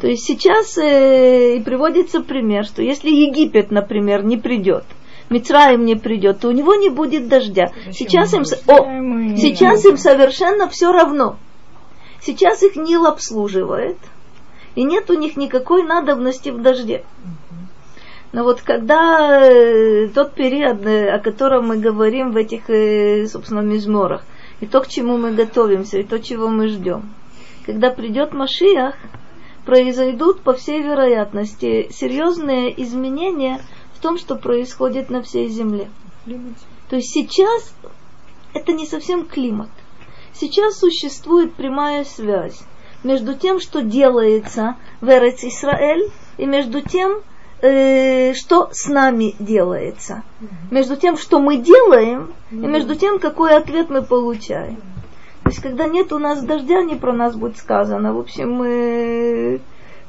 [0.00, 4.84] То есть сейчас э, приводится пример, что если Египет, например, не придет,
[5.30, 7.72] Мицраим не придет, то у него не будет дождя.
[7.92, 11.36] Сейчас им, о, сейчас им совершенно все равно.
[12.20, 13.98] Сейчас их Нил обслуживает,
[14.74, 17.04] и нет у них никакой надобности в дожде.
[18.32, 23.60] Но вот когда э, тот период, э, о котором мы говорим в этих, э, собственно,
[23.60, 24.24] мизморах,
[24.60, 27.14] и то, к чему мы готовимся, и то, чего мы ждем,
[27.64, 28.96] когда придет Машиах,
[29.64, 33.60] произойдут, по всей вероятности, серьезные изменения
[34.04, 35.88] том, что происходит на всей Земле.
[36.90, 37.74] То есть сейчас
[38.52, 39.70] это не совсем климат.
[40.34, 42.60] Сейчас существует прямая связь
[43.02, 47.22] между тем, что делается в Эрец Исраэль, и между тем,
[47.62, 50.22] э, что с нами делается.
[50.70, 54.82] Между тем, что мы делаем, и между тем, какой ответ мы получаем.
[55.44, 58.12] То есть, когда нет у нас дождя, не про нас будет сказано.
[58.12, 59.60] В общем, э,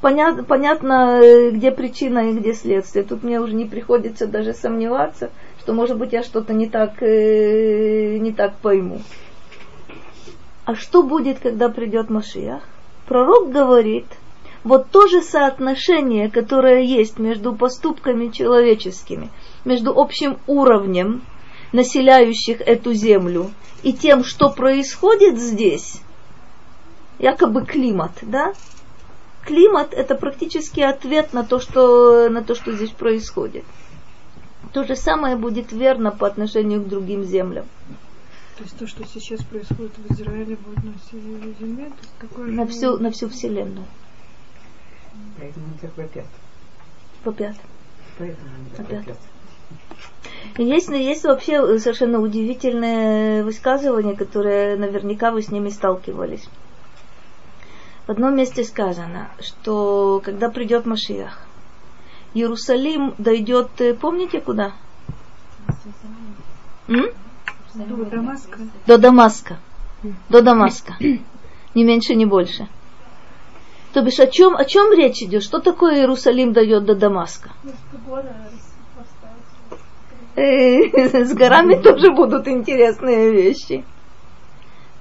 [0.06, 3.04] понят- понятно, э, где причина и где следствие.
[3.04, 8.18] Тут мне уже не приходится даже сомневаться, что, может быть, я что-то не так, э,
[8.18, 9.02] не так пойму.
[10.66, 12.62] А что будет, когда придет Машиах?
[13.08, 14.06] Пророк говорит,
[14.64, 19.30] вот то же соотношение, которое есть между поступками человеческими,
[19.64, 21.24] между общим уровнем
[21.72, 23.50] населяющих эту землю
[23.82, 26.00] и тем, что происходит здесь,
[27.18, 28.54] якобы климат, да?
[29.46, 33.64] Климат это практически ответ на то, что, на то, что здесь происходит.
[34.74, 37.66] То же самое будет верно по отношению к другим землям.
[38.58, 41.22] То есть то, что сейчас происходит в Израиле, будет на всей
[41.60, 41.86] земле?
[41.86, 43.86] То есть какое На всю, на всю Вселенную.
[45.38, 46.26] Поэтому они так вопят.
[47.24, 47.56] Попят.
[48.18, 49.18] Поэтому они так вопят.
[50.58, 56.48] Есть, есть вообще совершенно удивительное высказывание, которое наверняка вы с ними сталкивались.
[58.08, 61.40] В одном месте сказано, что когда придет Машиах,
[62.36, 64.74] Иерусалим дойдет, э, помните куда?
[66.88, 67.06] М?
[67.74, 68.60] До Дамаска.
[68.86, 69.58] До Дамаска.
[70.30, 70.96] До Дамаска.
[71.00, 72.68] Ни меньше, ни больше.
[73.94, 75.42] То бишь, о чем, о чем речь идет?
[75.42, 77.50] Что такое Иерусалим дает до Дамаска?
[80.36, 83.84] Э, С горами тоже будут интересные вещи.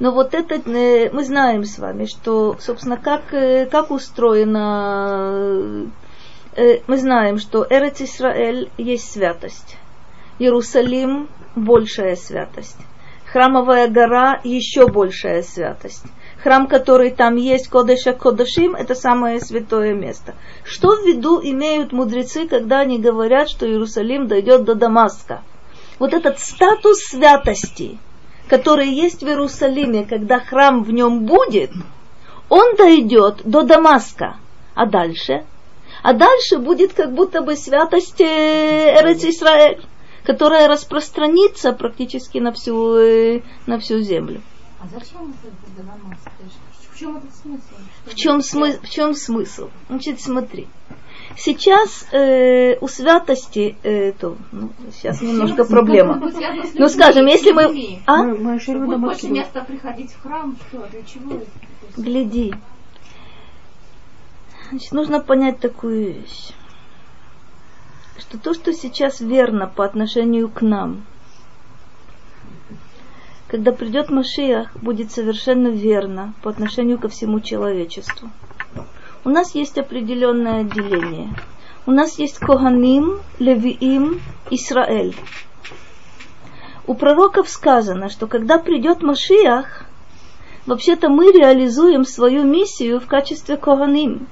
[0.00, 5.86] Но вот это э, мы знаем с вами, что, собственно, как, э, как устроено,
[6.56, 9.76] э, мы знаем, что Эрец Исраэль есть святость.
[10.40, 12.78] Иерусалим– большая святость.
[13.24, 16.04] Храмовая гора– еще большая святость.
[16.42, 20.34] Храм, который там есть, Кодеша Кодашим, это самое святое место.
[20.64, 25.42] Что в виду имеют мудрецы, когда они говорят, что Иерусалим дойдет до Дамаска?
[25.98, 27.98] Вот этот статус святости,
[28.48, 31.70] который есть в Иерусалиме, когда храм в нем будет,
[32.48, 34.36] он дойдет до Дамаска.
[34.74, 35.44] А дальше?
[36.02, 39.80] А дальше будет как будто бы святость э, Эрец Исраэль.
[40.24, 44.40] которая распространится практически на всю, э, на всю землю.
[44.80, 46.28] А зачем это Дамаск?
[46.90, 47.74] В чем этот смысл?
[48.06, 49.68] В чем, смы- в чем смысл?
[49.88, 50.66] Значит, смотри.
[51.36, 56.30] Сейчас э, у святости, э, то, ну, сейчас немножко проблема.
[56.74, 58.00] Ну, скажем, если мы...
[58.06, 58.22] А?
[58.22, 61.40] Мы, мы Чтобы больше места приходить в храм, что, для чего?
[61.96, 62.54] Гляди.
[64.70, 66.52] Значит, нужно понять такую вещь.
[68.18, 71.04] Что то, что сейчас верно по отношению к нам,
[73.48, 78.30] когда придет Машиах, будет совершенно верно по отношению ко всему человечеству.
[79.24, 81.34] У нас есть определенное отделение.
[81.86, 84.20] У нас есть Коганим, Левиим,
[84.50, 85.16] Исраэль.
[86.86, 89.86] У пророков сказано, что когда придет Машиах,
[90.66, 94.26] вообще-то мы реализуем свою миссию в качестве Коганим.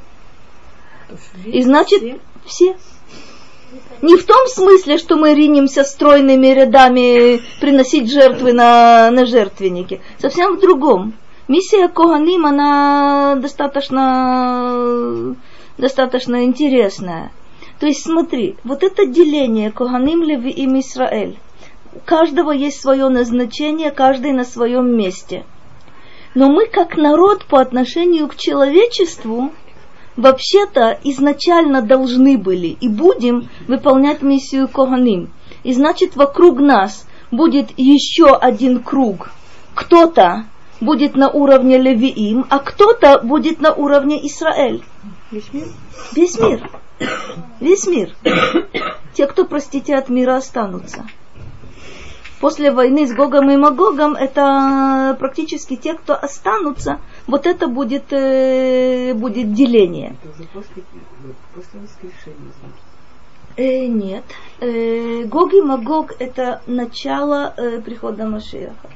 [1.47, 2.77] И значит, все.
[4.03, 10.03] Не в том смысле, что мы ринемся стройными рядами приносить жертвы на, на жертвенники.
[10.19, 11.15] Совсем в другом.
[11.49, 15.35] Миссия Коганим, она достаточно,
[15.77, 17.33] достаточно интересная.
[17.81, 21.39] То есть смотри, вот это деление Коганим Леви им Израиль.
[21.93, 25.45] У каждого есть свое назначение, каждый на своем месте.
[26.35, 29.51] Но мы как народ по отношению к человечеству
[30.17, 35.33] вообще-то изначально должны были и будем выполнять миссию Коганим.
[35.65, 39.33] И значит, вокруг нас будет еще один круг.
[39.75, 40.47] Кто-то
[40.83, 44.83] будет на уровне Левиим, а кто-то будет на уровне Израиль.
[45.31, 45.65] Весь мир?
[46.15, 46.71] Весь мир.
[47.61, 48.15] Весь мир.
[49.15, 51.07] Те, кто, простите, от мира останутся.
[52.41, 59.15] После войны с Гогом и Магогом это практически те, кто останутся, вот это будет, э,
[59.15, 60.17] будет деление.
[60.21, 60.83] Это уже после,
[61.55, 62.83] после воскрешения, значит.
[63.57, 64.25] Э, нет.
[64.61, 68.89] Э, Гог и Магог это начало э, прихода Машиаха.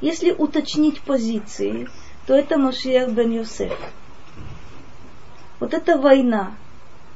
[0.00, 1.88] Если уточнить позиции,
[2.26, 3.76] то это Машиах бен Йосеф.
[5.58, 6.52] Вот эта война,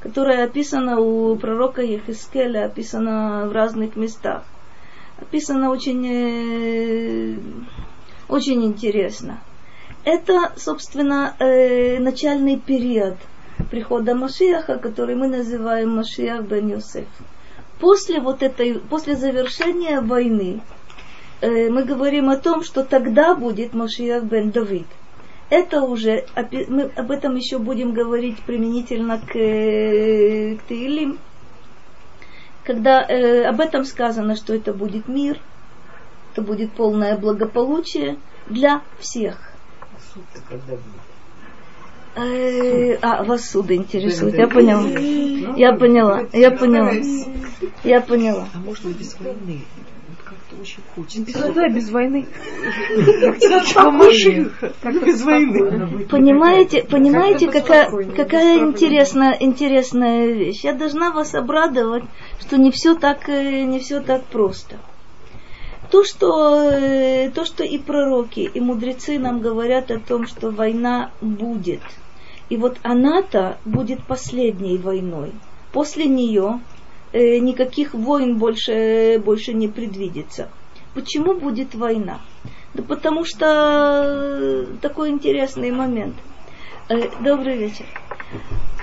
[0.01, 4.43] которая описана у пророка Ехискеля, описана в разных местах,
[5.21, 7.37] описана очень, э,
[8.27, 9.39] очень интересно.
[10.03, 13.15] Это, собственно, э, начальный период
[13.71, 17.07] прихода Машиаха, который мы называем Машиах бен Йосеф.
[17.79, 20.61] После вот этой, после завершения войны,
[21.43, 24.87] э, мы говорим о том, что тогда будет Машиах бен Давид.
[25.49, 26.25] Это уже,
[26.67, 31.19] мы об этом еще будем говорить применительно к, э, к Таилим,
[32.63, 35.37] когда э, об этом сказано, что это будет мир,
[36.31, 38.17] это будет полное благополучие
[38.47, 39.51] для всех.
[42.15, 44.35] Э, а, вас суды интересует.
[44.35, 44.87] Я поняла.
[45.57, 46.21] Я поняла.
[46.31, 46.93] Я поняла.
[47.83, 48.47] Я поняла.
[48.53, 49.61] А можно без войны?
[50.59, 51.41] Очень хочется.
[51.41, 52.27] Когда без войны?
[55.05, 56.05] Без войны?
[56.09, 60.63] Понимаете, понимаете, какая, какая интересная, интересная вещь.
[60.63, 62.03] Я должна вас обрадовать,
[62.39, 64.77] что не все так, э, не все так просто.
[65.91, 71.11] То что, э, то, что и пророки, и мудрецы нам говорят о том, что война
[71.21, 71.81] будет.
[72.49, 75.31] И вот она-то будет последней войной.
[75.71, 76.59] После нее
[77.13, 80.49] никаких войн больше, больше не предвидится.
[80.93, 82.19] Почему будет война?
[82.73, 83.45] Да потому что
[84.05, 86.15] э, такой интересный момент.
[86.89, 87.85] Э, добрый вечер.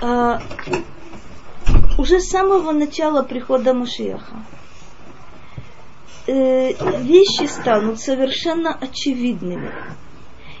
[0.01, 0.41] А,
[1.97, 4.43] уже с самого начала прихода Машиаха
[6.27, 6.71] э,
[7.01, 9.71] вещи станут совершенно очевидными.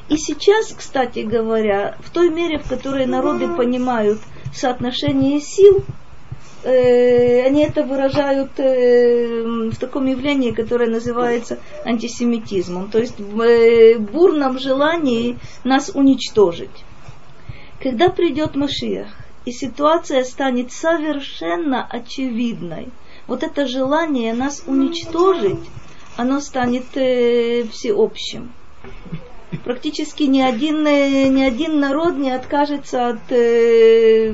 [0.09, 4.19] И сейчас, кстати говоря, в той мере, в которой народы понимают
[4.53, 5.85] соотношение сил,
[6.63, 13.97] э, они это выражают э, в таком явлении, которое называется антисемитизмом, то есть в э,
[13.97, 16.85] бурном желании нас уничтожить.
[17.81, 19.07] Когда придет Машиах,
[19.45, 22.89] и ситуация станет совершенно очевидной,
[23.27, 25.59] вот это желание нас уничтожить,
[26.17, 28.51] оно станет э, всеобщим
[29.57, 34.31] практически ни один, э, ни один народ не откажется от, э,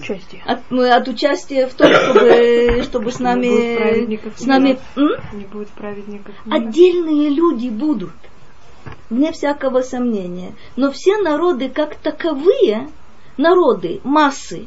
[0.00, 0.42] Участие.
[0.44, 4.78] от, ну, от участия в том, чтобы, чтобы с нами, с нами?
[5.32, 6.34] Не будет праведников.
[6.50, 8.14] отдельные люди будут,
[9.10, 10.52] вне всякого сомнения.
[10.76, 12.88] Но все народы как таковые,
[13.36, 14.66] народы, массы,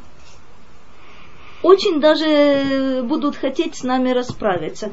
[1.62, 4.90] очень даже будут хотеть с нами расправиться.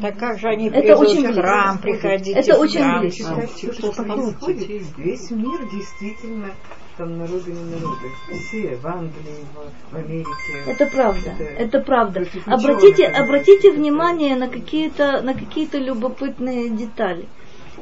[0.00, 1.82] Так как же они Это придут очень в храм, близко.
[2.00, 3.00] приходите Это в очень храм.
[3.00, 3.72] близко.
[3.72, 4.68] Что происходит?
[4.96, 6.48] Весь мир действительно
[6.96, 8.08] там народы не народы.
[8.48, 9.12] Все в Англии,
[9.92, 10.30] в, Америке.
[10.66, 12.26] Это правда, Это- это правда.
[12.46, 17.26] Обратите, обратите внимание на какие-то, на какие-то любопытные детали.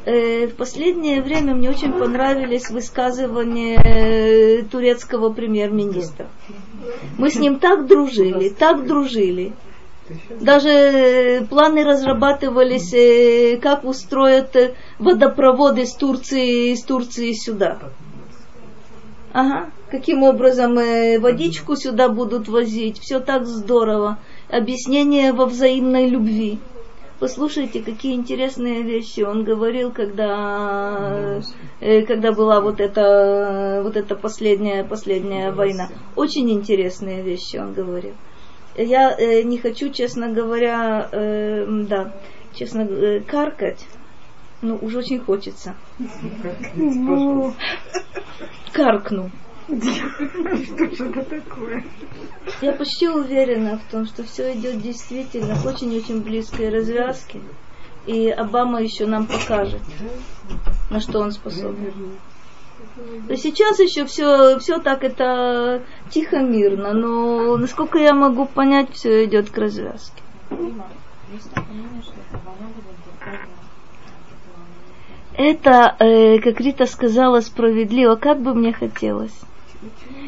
[0.07, 6.27] Э, В последнее время мне очень понравились высказывания э, турецкого премьер-министра.
[7.17, 9.53] Мы с ним так дружили, так дружили.
[10.41, 17.79] Даже э, планы разрабатывались, э, как устроят э, водопровод из Турции, из Турции сюда.
[19.33, 19.71] Ага.
[19.91, 22.99] Каким образом э, водичку сюда будут возить.
[22.99, 24.19] Все так здорово.
[24.51, 26.59] Объяснение во взаимной любви.
[27.25, 31.41] Послушайте, какие интересные вещи он говорил, когда,
[31.81, 35.89] э, когда была вот эта, вот эта последняя, последняя война.
[36.17, 38.13] Очень интересные вещи он говорил.
[38.77, 42.13] Я э, не хочу, честно говоря, э, да,
[42.53, 42.87] честно,
[43.27, 43.87] каркать,
[44.61, 45.77] но уже очень хочется.
[46.75, 47.55] Ну,
[48.75, 49.31] Каркну.
[49.67, 51.85] Что это такое?
[52.61, 57.41] Я почти уверена в том, что все идет действительно к очень-очень близкой развязке.
[58.07, 59.81] И Обама еще нам покажет,
[60.91, 62.19] на что он способен.
[63.29, 69.25] Есть сейчас еще все, все так это тихо, мирно, но насколько я могу понять, все
[69.25, 70.23] идет к развязке.
[75.37, 78.15] Это, э, как Рита сказала, справедливо.
[78.15, 79.35] Как бы мне хотелось,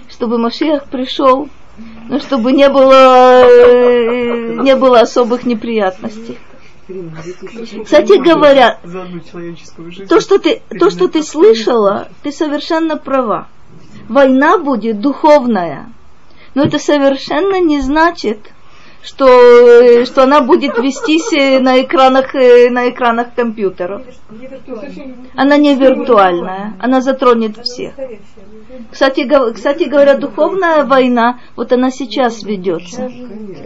[0.09, 1.49] чтобы Машиах пришел,
[2.09, 6.39] но чтобы не было, э, не было особых неприятностей.
[7.85, 8.79] Кстати говоря,
[10.09, 13.49] то, что ты, то, что ты слышала, ты совершенно права.
[14.09, 15.93] Война будет духовная.
[16.55, 18.39] Но это совершенно не значит,
[19.03, 24.03] что, что она будет вестись э, на экранах, э, на экранах компьютеров.
[25.35, 27.95] Она не виртуальная, она затронет всех.
[28.91, 33.11] Кстати, кстати говоря, духовная война, вот она сейчас ведется.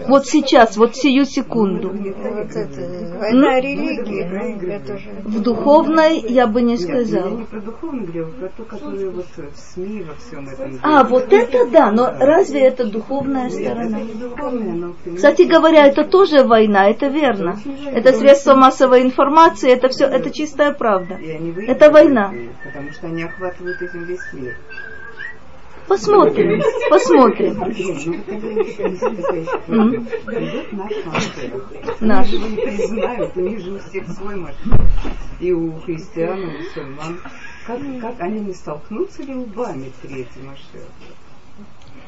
[0.09, 1.89] Вот сейчас, вот сию секунду.
[1.91, 4.81] Война религии.
[5.25, 7.47] В духовной я бы не сказала.
[10.83, 14.01] А, вот это да, но разве это духовная сторона?
[15.21, 17.61] Кстати говоря, это тоже война, это верно.
[17.93, 21.19] Это средство массовой информации, это все, это чистая правда.
[21.67, 22.33] Это война.
[22.65, 24.57] Потому что они охватывают этим весь мир.
[25.87, 27.55] Посмотрим, посмотрим.
[32.01, 34.81] Наш признают, у них же у всех свой Машех.
[35.39, 37.21] И у христиан, и у мусульман.
[37.67, 40.89] Как, как они не столкнутся ли лбами третий Машех?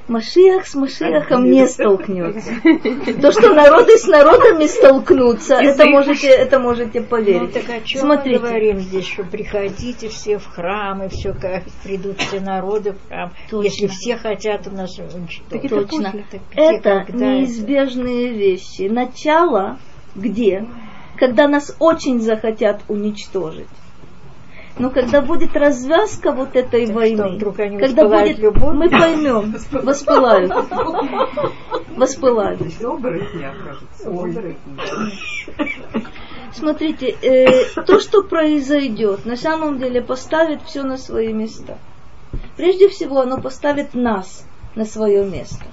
[0.09, 2.51] Машиах с Машиахом не столкнется.
[3.23, 7.53] То, что народы с народами столкнутся, это можете, это можете Ну поверить.
[7.53, 8.41] так о чем Смотрите.
[8.41, 13.09] мы говорим здесь, что приходите все в храм, и все как придут все народы в
[13.09, 13.65] храм, Точно.
[13.65, 15.71] если все хотят у нас уничтожить.
[15.71, 16.13] Точно.
[16.83, 18.89] Так Это неизбежные вещи.
[18.89, 19.79] Начало
[20.15, 20.67] где?
[21.17, 23.69] Когда нас очень захотят уничтожить.
[24.83, 28.75] Но когда будет развязка вот этой Так войны, что, вдруг они когда будет, любовью?
[28.75, 30.53] мы поймем, воспылают,
[31.97, 32.61] воспылают.
[36.53, 41.79] Смотрите, э, то, что произойдет, на самом деле поставит все на свои места.
[42.57, 45.65] Прежде всего, оно поставит нас на свое место.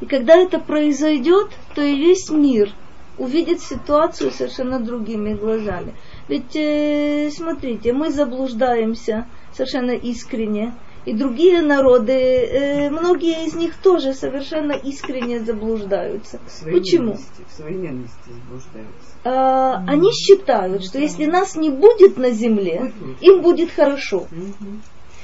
[0.00, 2.72] И когда это произойдет, то и весь мир
[3.18, 5.94] увидит ситуацию совершенно другими глазами.
[6.28, 10.74] Ведь, э, смотрите, мы заблуждаемся совершенно искренне,
[11.06, 16.38] и другие народы, э, многие из них тоже совершенно искренне заблуждаются.
[16.46, 17.04] В своей Почему?
[17.12, 19.08] ненависти, В своей ненависти заблуждаются.
[19.24, 24.26] А, они считают, что если нас не будет на земле, им будет хорошо.
[24.30, 24.82] Мгм.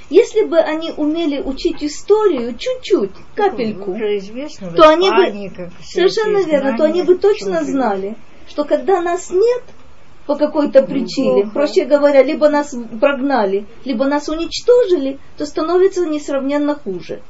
[0.08, 3.94] Если бы они умели учить историю чуть-чуть, капельку,
[4.76, 9.62] то они бы- совершенно верно, то они бы точно знали, что когда нас нет
[10.26, 11.50] по какой-то причине, плохо.
[11.54, 17.20] проще говоря, либо нас прогнали, либо нас уничтожили, то становится несравненно хуже.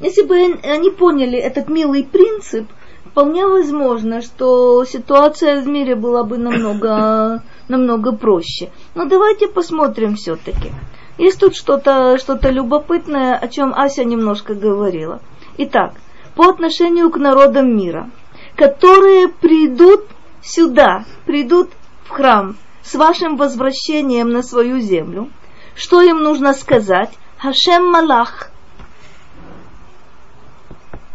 [0.00, 2.66] Если бы они поняли этот милый принцип,
[3.06, 8.70] вполне возможно, что ситуация в мире была бы намного, намного проще.
[8.94, 10.72] Но давайте посмотрим все-таки.
[11.16, 15.20] Есть тут что-то что любопытное, о чем Ася немножко говорила.
[15.58, 15.94] Итак,
[16.34, 18.10] по отношению к народам мира,
[18.56, 20.06] которые придут
[20.42, 21.70] сюда, придут
[22.04, 25.30] в храм с вашим возвращением на свою землю,
[25.74, 27.10] что им нужно сказать?
[27.38, 28.50] Хашем Малах.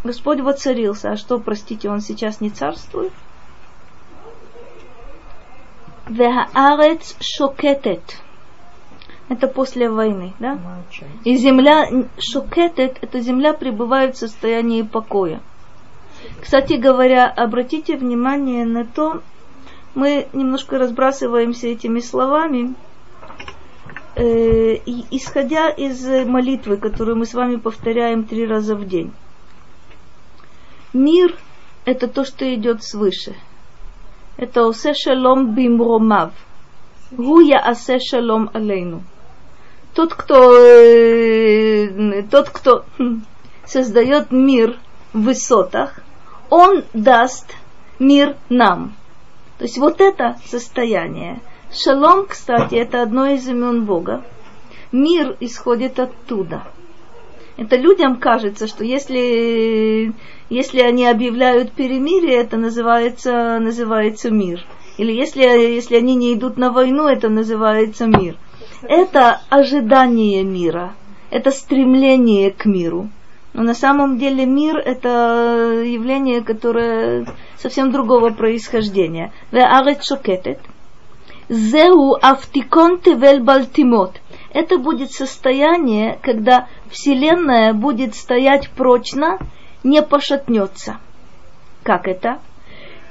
[0.03, 1.11] Господь воцарился.
[1.11, 3.11] А что, простите, он сейчас не царствует?
[6.07, 8.01] Вехаарец шокетет.
[9.29, 10.57] это после войны, да?
[11.23, 11.87] И земля
[12.17, 15.41] шокетет, эта земля пребывает в состоянии покоя.
[16.41, 19.21] Кстати говоря, обратите внимание на то,
[19.95, 22.75] мы немножко разбрасываемся этими словами,
[24.15, 24.75] э,
[25.11, 29.11] исходя из молитвы, которую мы с вами повторяем три раза в день.
[30.93, 31.35] Мир–
[31.85, 33.35] это то, что идет свыше.
[34.37, 36.31] Это осе шалом бимромав.
[37.11, 39.03] Гуя асе шалом алейну.
[39.93, 42.85] Тот, кто, э, тот, кто
[43.65, 44.77] создает мир
[45.13, 45.99] в высотах,
[46.49, 47.53] он даст
[47.99, 48.93] мир нам.
[49.59, 51.41] То есть вот это состояние.
[51.71, 54.23] Шалом, кстати, это одно из имен Бога.
[54.93, 56.63] Мир исходит оттуда.
[57.57, 60.13] Это людям кажется, что если,
[60.49, 64.65] если они объявляют перемирие, это называется, называется мир.
[64.97, 68.37] Или если, если они не идут на войну, это называется мир.
[68.81, 70.93] Это ожидание мира,
[71.31, 73.09] это стремление к миру.
[73.59, 79.33] Но на самом деле мир это явление, которое совсем другого происхождения.
[81.49, 84.21] Зеу автикон тевель бальтимот.
[84.53, 89.39] Это будет состояние, когда Вселенная будет стоять прочно,
[89.83, 90.99] не пошатнется.
[91.83, 92.39] Как это?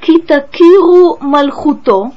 [0.00, 2.12] Китакиру мальхуто,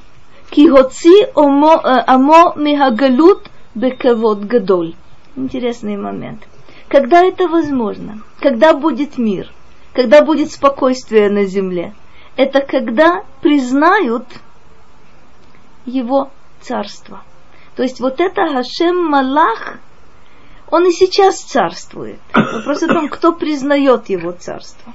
[0.52, 4.96] кигоци амо мигагалут бекавод гадоль.
[5.36, 6.48] Интересный момент.
[6.92, 8.22] Когда это возможно?
[8.42, 9.50] Когда будет мир?
[9.94, 11.96] Когда будет спокойствие на земле?
[12.36, 14.26] Это когда признают
[15.86, 17.24] его царство.
[17.78, 19.80] То есть вот это Хашем Малах,
[20.70, 22.20] он и сейчас царствует.
[22.34, 24.94] Вопрос о том, кто признает его царство.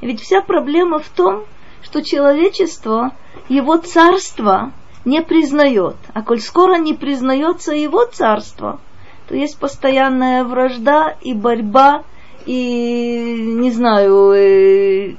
[0.00, 1.44] Ведь вся проблема в том,
[1.82, 3.12] что человечество
[3.48, 4.72] его царство
[5.04, 5.94] не признает.
[6.14, 8.80] А коль скоро не признается его царство,
[9.28, 12.02] то есть постоянная вражда и борьба,
[12.46, 15.16] и, не знаю, э,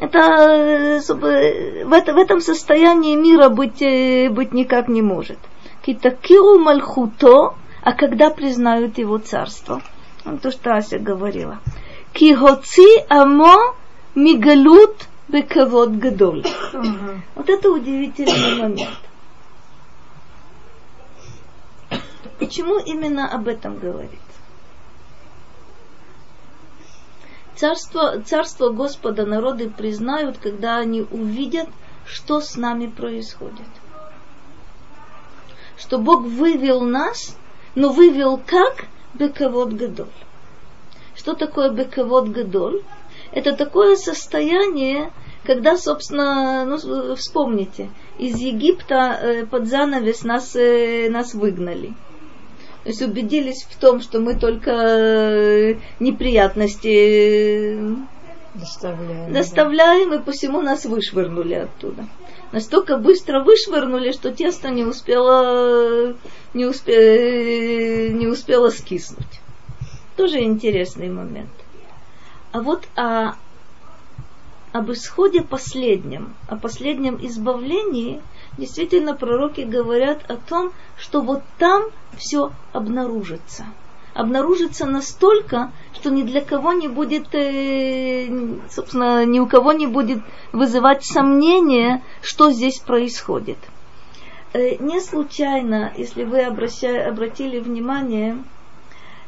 [0.00, 5.38] это, э, в, это, в этом состоянии мира быть, э, быть никак не может.
[5.84, 9.80] Китакиру мальхуто, а когда признают его царство.
[10.24, 11.60] Ну, то, что Ася говорила.
[12.12, 13.74] Кихоци амо
[14.14, 16.44] мигалут бекавод гадоль.
[17.34, 18.98] Вот это удивительный момент.
[22.38, 24.20] Почему именно об этом говорит?
[27.54, 31.68] Царство, царство Господа народы признают, когда они увидят,
[32.04, 33.66] что с нами происходит.
[35.78, 37.36] Что Бог вывел нас,
[37.74, 38.84] но вывел как
[39.14, 40.06] Бековод Гадоль.
[41.14, 42.82] Что такое Бековод Гадоль?
[43.32, 45.10] Это такое состояние,
[45.44, 51.94] когда, собственно, ну, вспомните, из Египта э, под занавес нас, э, нас выгнали–
[52.86, 57.96] то есть убедились в том, что мы только э, неприятности э,
[58.54, 60.16] доставляем, доставляем да.
[60.16, 62.06] и посему нас вышвырнули оттуда.
[62.52, 66.14] Настолько быстро вышвырнули, что тесто не успело,
[66.54, 69.40] не успе, не успело скиснуть.
[70.16, 71.50] Тоже интересный момент.
[72.52, 73.32] А вот о,
[74.70, 78.22] об исходе последнем, о последнем избавлении–
[78.58, 81.84] действительно пророки говорят о том, что вот там
[82.16, 83.66] все обнаружится.
[84.14, 88.28] Обнаружится настолько, что ни для кого не будет, э,
[88.70, 90.20] собственно, ни у кого не будет
[90.52, 93.58] вызывать сомнения, что здесь происходит.
[94.54, 98.42] Э, не случайно, если вы обращали, обратили внимание,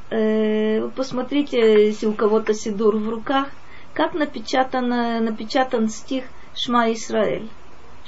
[0.08, 3.48] э, посмотрите, если у кого-то сидур в руках,
[3.92, 4.88] как напечатан,
[5.22, 6.24] напечатан стих
[6.54, 7.48] Шма Исраэль.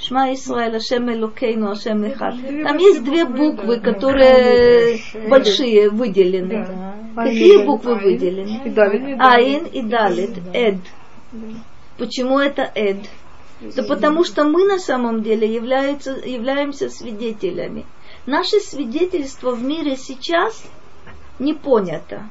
[0.01, 2.35] Шма Исраэль, Ашем Элокейну, Ашем Эхад.
[2.63, 4.99] Там есть две буквы, которые
[5.29, 6.67] большие, выделены.
[7.15, 8.73] Какие буквы выделены?
[9.19, 10.31] Айн и Далит.
[10.53, 10.77] Эд.
[11.99, 12.97] Почему это Эд?
[13.75, 17.85] Да потому что мы на самом деле являются, являемся свидетелями.
[18.25, 20.63] Наше свидетельство в мире сейчас
[21.37, 22.27] не понято.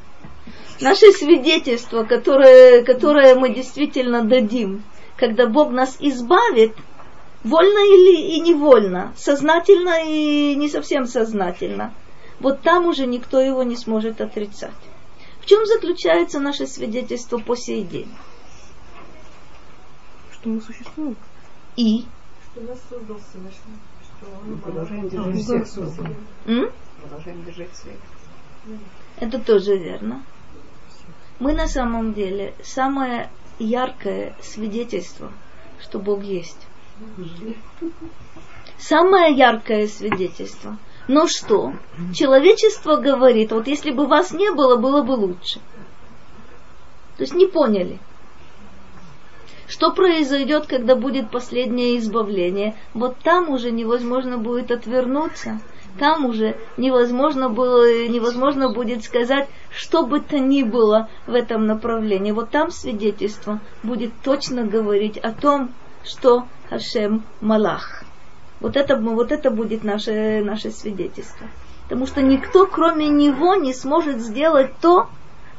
[0.81, 4.83] Наше свидетельство, которое, которое мы действительно дадим,
[5.17, 6.73] когда Бог нас избавит–
[7.43, 11.95] Вольно или и невольно, сознательно и не совсем сознательно.
[12.39, 14.73] Вот там уже никто его не сможет отрицать.
[15.41, 18.13] В чем заключается наше свидетельство по сей день?
[20.33, 21.17] Что мы существуем.
[21.77, 22.05] И?
[22.53, 23.79] Что нас создал Всевышний.
[24.45, 26.19] Мы продолжаем держать всех созданных.
[27.01, 27.95] Продолжаем держать всех.
[29.19, 30.23] Это тоже верно.
[31.39, 35.33] Мы на самом деле самое яркое свидетельство,
[35.81, 36.67] что Бог есть.
[38.79, 40.77] Самое яркое свидетельство.
[41.09, 41.73] Но что?
[42.15, 45.61] Человечество говорит, вот если бы вас не было, было бы лучше.
[47.17, 47.99] То есть не поняли.
[49.67, 52.75] Что произойдет, когда будет последнее избавление?
[52.95, 55.61] Вот там уже невозможно будет отвернуться.
[55.99, 62.33] Там уже невозможно, было, невозможно будет сказать, что бы то ни было в этом направлении.
[62.33, 65.71] Вот там свидетельство будет точно говорить о том,
[66.05, 68.05] что Хашем Малах.
[68.61, 71.49] Вот это, вот это будет наше, наше свидетельство.
[71.85, 75.09] Потому что никто, кроме него, не сможет сделать то,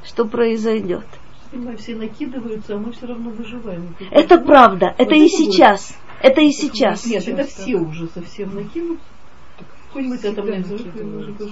[0.05, 1.05] что произойдет.
[1.51, 3.93] Мы все накидываются, а мы все равно выживаем.
[4.09, 5.93] Это правда, это и сейчас.
[6.21, 7.05] Это и сейчас.
[7.05, 9.03] Нет, это все уже совсем накинутся.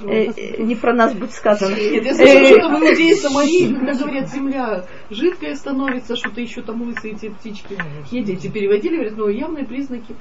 [0.08, 1.76] Э, не про нас будет сказано.
[1.76, 6.82] Нет, я слышала, что там иудеи Самарии, когда говорят, земля жидкая становится, что-то еще там
[6.82, 7.78] лысые эти птички.
[8.12, 10.16] Не дети переводили, говорят, ну явные признаки.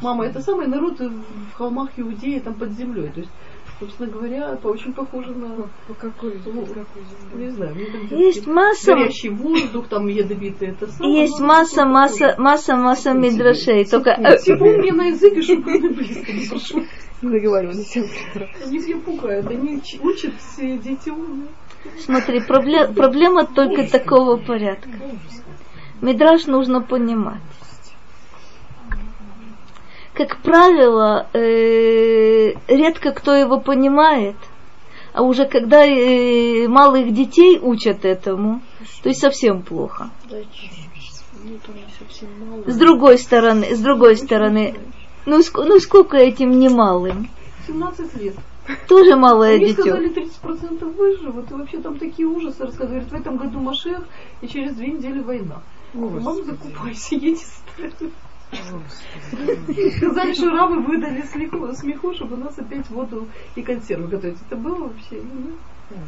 [0.00, 3.08] Мама, это самый народ в холмах Иудеи, там под землей.
[3.08, 3.32] То есть
[3.80, 5.68] собственно говоря, это очень похоже на...
[5.88, 6.66] По какой, ну,
[7.34, 7.76] Не знаю.
[8.10, 8.94] Есть масса...
[8.94, 11.22] Горящий воздух, там ядовитый, это самое.
[11.22, 13.84] Есть масса, масса, масса, масса мидрашей.
[13.84, 14.16] Только...
[14.44, 16.84] Типун мне на язык и шуканы близко, прошу.
[17.22, 17.96] Заговаривались.
[18.64, 21.48] Они все пугают, они учат все дети умные.
[21.98, 24.90] Смотри, проблема, проблема только такого порядка.
[26.00, 27.40] Мидраж нужно понимать
[30.14, 34.36] как правило, э, редко кто его понимает,
[35.12, 38.62] а уже когда э, малых детей учат этому,
[39.02, 40.10] то есть совсем плохо.
[42.66, 44.74] С другой стороны, с другой стороны,
[45.26, 47.28] ну, ск- ну сколько этим немалым?
[47.66, 48.34] 17 лет.
[48.88, 49.82] Тоже малое Они дитё.
[49.82, 53.00] сказали 30% выживут, и вообще там такие ужасы рассказывали.
[53.00, 54.00] Говорит, в этом году Машех,
[54.40, 55.60] и через две недели война.
[55.92, 57.44] Мам, закупайся, едь
[59.96, 64.38] Сказали, что рабы выдали смеху, смеху, чтобы у нас опять воду и консервы готовить.
[64.46, 65.20] Это было вообще?
[65.22, 65.52] Ну,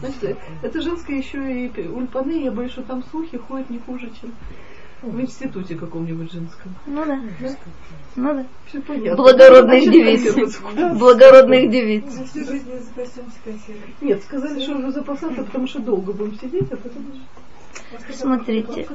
[0.00, 4.32] Значит, это женское еще и ульпаны, я боюсь, что там слухи ходят не хуже, чем
[5.02, 6.74] в институте каком-нибудь женском.
[6.86, 7.20] Ну да.
[8.16, 8.46] Ну да.
[8.66, 9.16] Все понятно.
[9.16, 10.58] Благородных девиц.
[10.98, 12.04] Благородных девиц.
[14.00, 17.04] Нет, сказали, что уже запасаться, потому что долго будем сидеть, а потом...
[18.12, 18.86] Смотрите.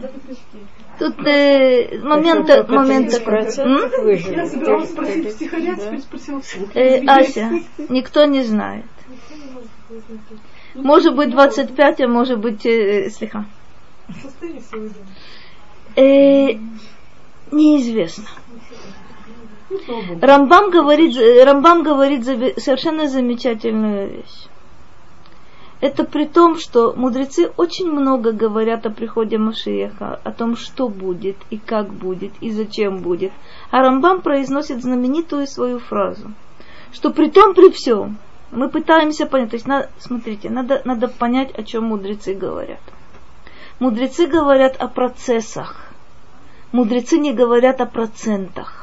[1.00, 4.20] Тут э, момент, момент такой.
[4.20, 6.76] Я собиралась спросить стихаря, теперь спросила вслух.
[6.76, 7.52] Э, Ася,
[7.90, 8.86] никто не знает.
[10.76, 13.46] Может быть 25, а может быть э, слегка.
[15.96, 16.54] Э,
[17.52, 18.26] неизвестно.
[20.22, 24.51] Рамбам говорит, Рамбам говорит совершенно замечательную вещь.
[25.82, 31.38] Это при том, что мудрецы очень много говорят о приходе Машиеха, о том, что будет,
[31.50, 33.32] и как будет, и зачем будет.
[33.72, 36.32] А Рамбам произносит знаменитую свою фразу,
[36.94, 38.20] что при том, при всем,
[38.52, 42.82] мы пытаемся понять, то есть, надо, смотрите, надо, надо понять, о чем мудрецы говорят.
[43.80, 45.92] Мудрецы говорят о процессах,
[46.72, 48.81] мудрецы не говорят о процентах.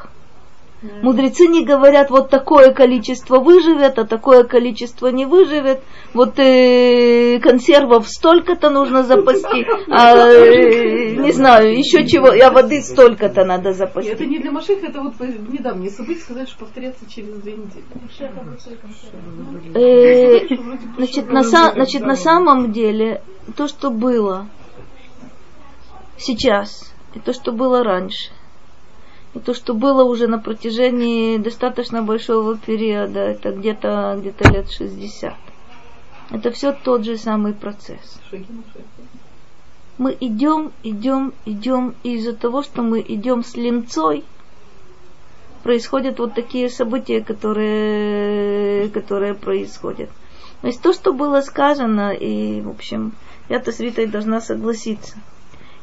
[0.81, 5.81] Мудрецы не говорят, вот такое количество выживет, а такое количество не выживет.
[6.15, 13.45] Вот э, консервов столько-то нужно запасти, а э, не знаю, еще чего, а воды столько-то
[13.45, 14.13] надо запасти.
[14.13, 17.85] Это не для Машеха, это вот недавние события, сказать, что повторяться через две недели.
[19.75, 20.47] Э,
[20.97, 23.23] значит, на, значит, на самом деле,
[23.57, 24.47] то, что было
[26.19, 28.31] сейчас, и то, что было раньше,
[29.45, 35.35] то, что было уже на протяжении достаточно большого периода, это где-то где лет 60.
[36.31, 38.21] Это все тот же самый процесс.
[39.97, 44.25] Мы идем, идем, идем, и из-за того, что мы идем с линцой,
[45.63, 50.09] происходят вот такие события, которые, которые происходят.
[50.61, 53.13] То есть то, что было сказано, и, в общем,
[53.49, 55.17] я-то с Ритой должна согласиться.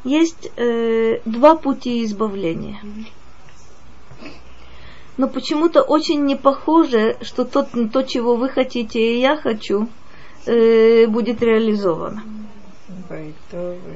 [0.04, 2.80] Есть э, два пути избавления.
[5.18, 9.88] Но почему-то очень не похоже, что тот, то, чего вы хотите и я хочу,
[10.46, 12.24] э, будет реализовано.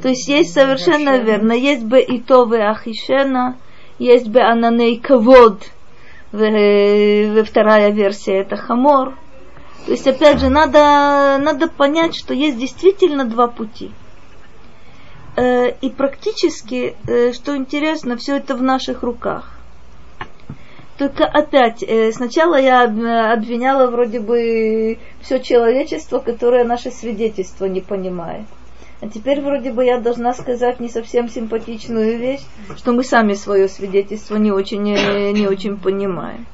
[0.01, 3.57] То есть есть совершенно верно, есть бы и то в Ахишена,
[3.97, 5.63] есть бы Ананей Кавод,
[6.31, 9.17] в, вторая версия это Хамор.
[9.85, 13.91] То есть, опять же, надо, надо понять, что есть действительно два пути.
[15.35, 19.58] Э, и практически, э, что интересно, все это в наших руках.
[20.99, 28.45] Только опять, э, сначала я обвиняла вроде бы все человечество, которое наше свидетельство не понимает.
[28.99, 32.41] А теперь вроде бы я должна сказать не совсем симпатичную вещь,
[32.75, 36.45] что мы сами свое свидетельство не очень, э, не очень понимаем.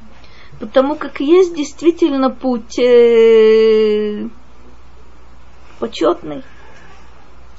[0.60, 4.28] Потому как есть действительно путь э,
[5.80, 6.43] почетный,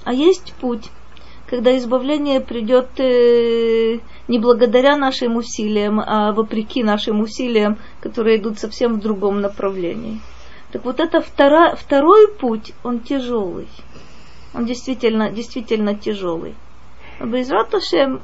[0.05, 0.89] а есть путь,
[1.47, 8.95] когда избавление придет э, не благодаря нашим усилиям, а вопреки нашим усилиям, которые идут совсем
[8.95, 10.21] в другом направлении.
[10.73, 13.69] Так вот это втора, второй путь, он тяжелый.
[14.55, 16.55] Он действительно, действительно тяжелый.
[17.21, 18.21] Без Раташем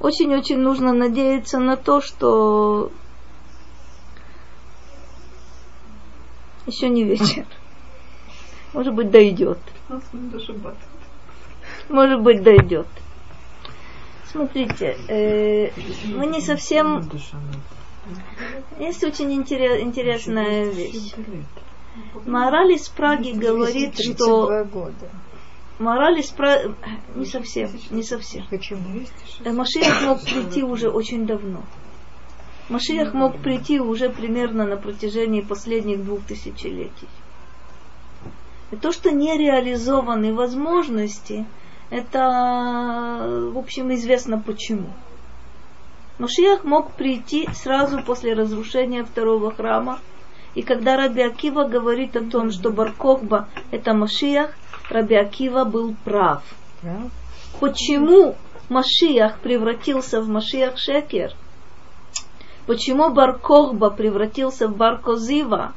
[0.00, 2.92] очень-очень нужно надеяться на то, что
[6.66, 7.46] еще не вечер.
[8.72, 9.58] Может быть, дойдет.
[11.88, 12.86] Может быть, дойдет.
[14.26, 15.70] Смотрите, э,
[16.14, 17.08] мы не совсем...
[18.78, 21.14] Есть очень интересная вещь.
[22.26, 24.66] Мораль из Праги говорит, что...
[25.78, 26.74] Мораль из Праги...
[27.14, 28.44] Не совсем, не совсем.
[28.50, 28.82] Почему?
[29.44, 31.62] Э, Машиях мог прийти уже очень давно.
[32.68, 37.08] Машиях мог прийти уже примерно на протяжении последних двух тысячелетий.
[38.70, 41.46] И то, что не реализованы возможности,
[41.90, 44.88] это, в общем, известно почему.
[46.18, 50.00] Машиях мог прийти сразу после разрушения второго храма.
[50.54, 54.50] И когда Раби Акива говорит о том, что Баркохба это Машиях,
[54.90, 56.42] Раби Акива был прав.
[57.60, 58.34] Почему
[58.68, 61.32] Машиях превратился в Машиях Шекер?
[62.66, 65.72] Почему Баркохба превратился в Баркозива?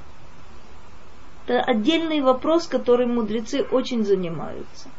[1.45, 4.89] Это отдельный вопрос, которым мудрецы очень занимаются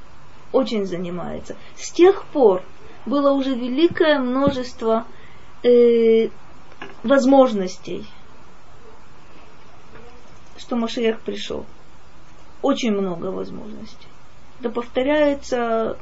[0.52, 1.56] очень занимается.
[1.76, 2.62] С тех пор
[3.06, 5.06] было уже великое множество
[5.62, 6.28] э,
[7.02, 8.06] возможностей,
[10.56, 11.66] что Машиях пришел.
[12.60, 14.08] Очень много возможностей.
[14.60, 15.98] Это повторяется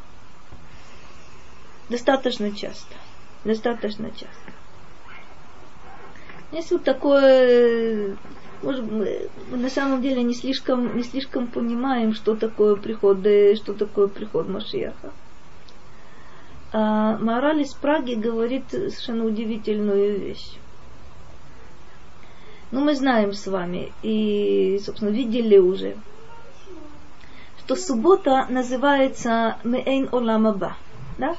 [1.88, 2.94] достаточно часто.
[3.44, 4.52] Достаточно часто.
[6.52, 8.16] Есть вот такое
[8.62, 13.18] может, мы на самом деле не слишком, не слишком понимаем, что такое приход,
[13.56, 15.10] что такое приход Машиаха.
[16.72, 20.56] А Мораль из Праги говорит совершенно удивительную вещь.
[22.70, 25.96] Ну, мы знаем с вами и, собственно, видели уже,
[27.58, 30.76] что суббота называется Мейн Оламаба.
[31.18, 31.36] Да?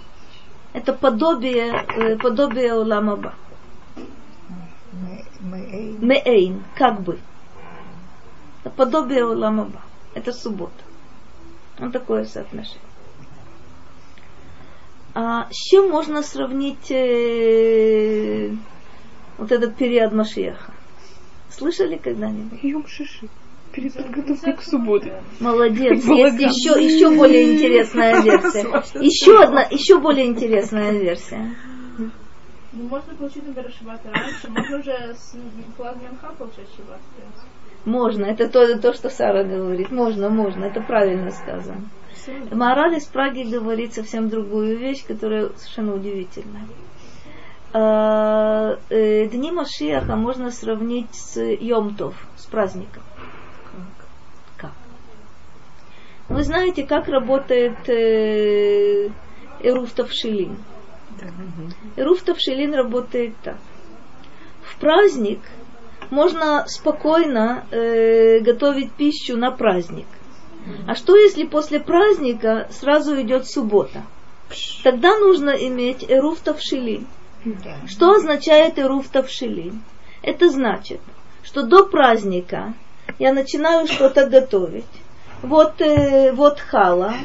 [0.73, 3.33] Это подобие, э, подобие Оламаба.
[5.41, 7.19] Меэйн, как бы.
[8.75, 9.81] Подобие Уламаба.
[10.13, 10.83] Это суббота.
[11.79, 12.79] Вот такое соотношение.
[15.13, 18.51] А с чем можно сравнить э,
[19.37, 20.73] вот этот период Машеха?
[21.49, 22.63] Слышали когда-нибудь?
[22.63, 23.27] Йом Шиши.
[23.73, 25.21] Перед подготовкой к субботе.
[25.39, 26.05] Молодец.
[26.05, 28.67] Есть еще, еще более интересная версия.
[28.99, 31.55] Еще одна, еще более интересная версия.
[32.73, 36.99] Ну, можно получить, например, шаббат раньше, можно уже с Минха получать шаббат.
[37.83, 39.91] Можно, это то, то, что Сара говорит.
[39.91, 41.81] Можно, можно, это правильно сказано.
[42.51, 46.67] Мораль из Праги говорит совсем другую вещь, которая совершенно удивительная.
[47.73, 53.01] А, э, дни Машиаха можно сравнить с Йомтов, с праздником.
[54.57, 54.71] Как?
[56.29, 59.09] Вы знаете, как работает э,
[59.61, 60.57] Эруфтов Шилин?
[61.97, 63.57] Руф Тавшилин работает так.
[64.63, 65.39] В праздник
[66.09, 70.07] можно спокойно э, готовить пищу на праздник.
[70.87, 74.03] А что если после праздника сразу идет суббота?
[74.83, 77.07] Тогда нужно иметь эруф тавшилин.
[77.87, 79.81] Что означает эруф тавшилин?
[80.21, 80.99] Это значит,
[81.41, 82.73] что до праздника
[83.17, 84.85] я начинаю что-то готовить.
[85.41, 87.15] Вот, э, вот хала,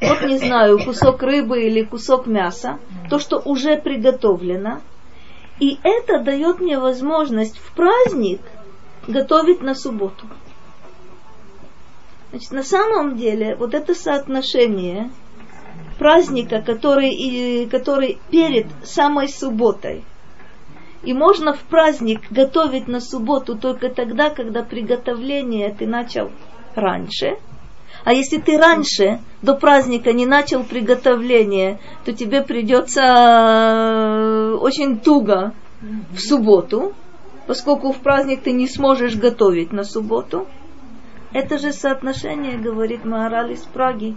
[0.00, 2.78] вот не знаю, кусок рыбы или кусок мяса,
[3.08, 4.80] то, что уже приготовлено.
[5.58, 8.40] И это дает мне возможность в праздник
[9.06, 10.26] готовить на субботу.
[12.30, 15.10] Значит, на самом деле, вот это соотношение
[15.98, 20.04] праздника, который, который перед самой субботой,
[21.02, 26.30] и можно в праздник готовить на субботу только тогда, когда приготовление ты начал
[26.74, 27.36] раньше–
[28.04, 35.54] а если ты раньше, до праздника, не начал приготовление, то тебе придется э, очень туго
[36.12, 36.94] в субботу,
[37.46, 40.46] поскольку в праздник ты не сможешь готовить на субботу.
[41.32, 44.16] Это же соотношение, говорит Маораль из Праги,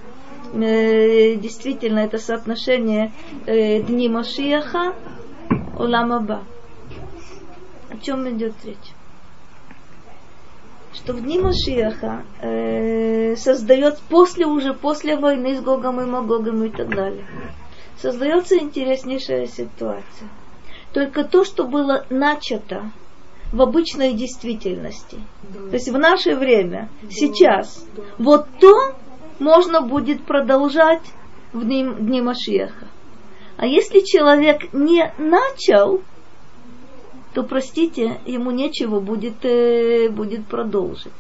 [0.53, 3.11] э, действительно, это соотношение
[3.45, 4.95] э, Дни Машияха,
[5.77, 6.43] Оламаба.
[7.89, 8.93] О чем идет речь?
[10.93, 16.69] Что в дни Машиаха э, создает после уже, после войны с Гогом и Магогом и
[16.69, 17.25] так далее,
[17.97, 20.29] создается интереснейшая ситуация.
[20.93, 22.91] Только то, что было начато
[23.51, 25.19] в обычной действительности.
[25.69, 27.85] То есть в наше время, сейчас,
[28.17, 28.95] вот то
[29.39, 31.03] можно будет продолжать
[31.53, 32.87] в дни, дни Машеха.
[33.57, 36.01] А если человек не начал,
[37.34, 41.11] то, простите, ему нечего будет, э, будет продолжить.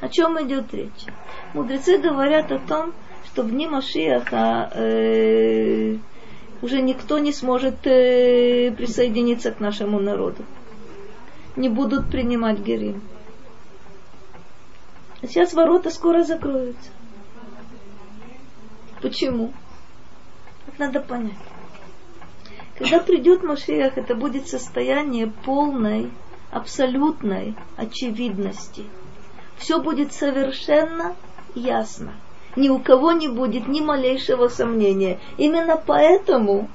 [0.00, 1.06] О чем идет речь?
[1.54, 2.92] Мудрецы говорят о том,
[3.26, 5.96] что в дни Машиаха э,
[6.60, 10.44] уже никто не сможет э, присоединиться к нашему народу.
[11.56, 13.00] Не будут принимать Герим.
[15.22, 16.90] Сейчас ворота скоро закроются.
[19.00, 19.52] Почему?
[20.66, 21.53] Это надо понять.
[22.76, 26.10] Когда придет Машиах, это будет состояние полной,
[26.50, 28.84] абсолютной очевидности.
[29.56, 31.14] Все будет совершенно
[31.54, 32.14] ясно.
[32.56, 35.20] Ни у кого не будет ни малейшего сомнения.
[35.36, 36.68] Именно поэтому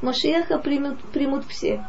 [0.00, 1.84] Машиаха примут, примут все.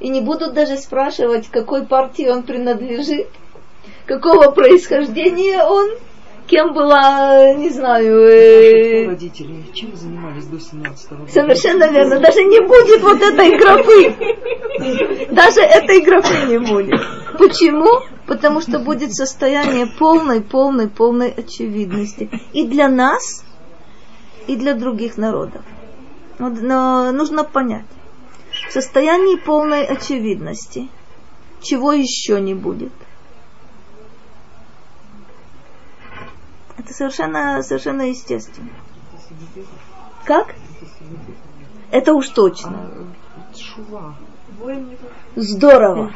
[0.00, 3.28] И не будут даже спрашивать, какой партии он принадлежит,
[4.06, 5.90] какого происхождения он,
[6.46, 8.18] кем была, не знаю...
[8.28, 9.06] Э...
[9.08, 11.30] Родители чем занимались до 17 года?
[11.30, 12.20] Совершенно верно.
[12.20, 15.28] Даже не будет вот этой графы.
[15.32, 17.00] Даже этой графы не будет.
[17.38, 18.02] Почему?
[18.26, 22.30] Потому что будет состояние полной, полной, полной очевидности.
[22.52, 23.44] И для нас,
[24.46, 25.62] и для других народов.
[26.38, 27.86] Но нужно понять.
[28.68, 30.88] В состоянии полной очевидности
[31.62, 32.92] чего еще не будет–
[36.78, 38.70] Это совершенно, совершенно естественно.
[40.24, 40.54] Как?
[41.90, 42.90] Это уж точно.
[45.36, 46.12] Здорово.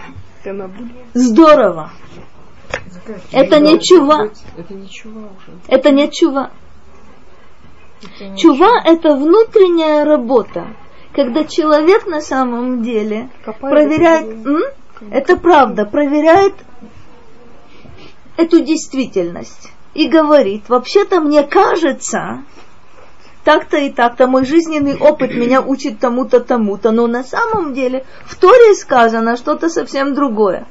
[1.15, 1.91] Здорово.
[3.33, 4.31] Это не чува.
[4.57, 5.29] Это не чува.
[5.69, 6.51] Это не чува.
[8.37, 10.67] Чува– это внутренняя работа,
[11.13, 13.31] когда человек на самом деле
[13.61, 14.63] проверяет, м?
[15.11, 16.55] это правда, проверяет
[18.37, 22.45] эту действительность и говорит, вообще-то мне кажется,
[23.45, 28.35] так-то и так-то, мой жизненный опыт меня учит тому-то, тому-то, но на самом деле в
[28.37, 30.67] Торе сказано что-то совсем другое.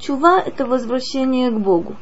[0.00, 1.94] Чува– это возвращение к Богу.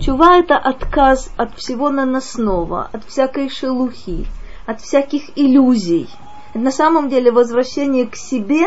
[0.00, 4.26] Чува– это отказ от всего наносного, от всякой шелухи,
[4.66, 6.08] от всяких иллюзий.
[6.50, 8.66] Это на самом деле возвращение к себе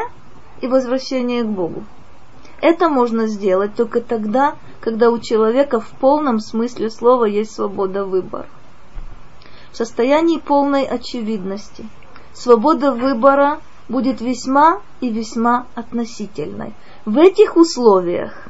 [0.61, 1.83] и возвращение к Богу.
[2.61, 8.47] Это можно сделать только тогда, когда у человека в полном смысле слова есть свобода выбора.
[9.71, 11.87] В состоянии полной очевидности
[12.33, 16.73] свобода выбора будет весьма и весьма относительной.
[17.05, 18.47] В этих условиях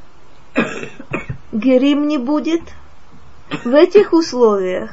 [1.52, 2.62] герим не будет,
[3.64, 4.92] в этих условиях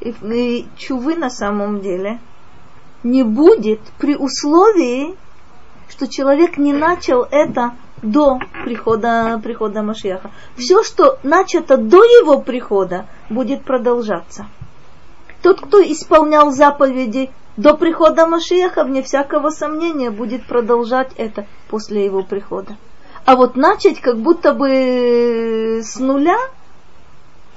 [0.00, 2.18] и, и чувы на самом деле
[3.02, 5.16] не будет при условии,
[5.88, 7.72] что человек не начал это
[8.02, 10.30] до прихода, прихода Машеха.
[10.56, 14.46] Все, что начато до его прихода, будет продолжаться.
[15.42, 22.22] Тот, кто исполнял заповеди до прихода Машеха, вне всякого сомнения, будет продолжать это после его
[22.22, 22.76] прихода.
[23.24, 26.38] А вот начать как будто бы с нуля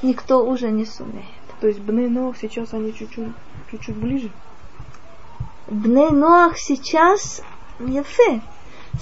[0.02, 1.26] никто уже не сумеет.
[1.60, 3.30] То есть Бней Ноах сейчас они чуть-чуть,
[3.70, 4.32] чуть-чуть ближе?
[5.68, 7.44] Бней Ноах сейчас,
[7.80, 8.42] Ефе,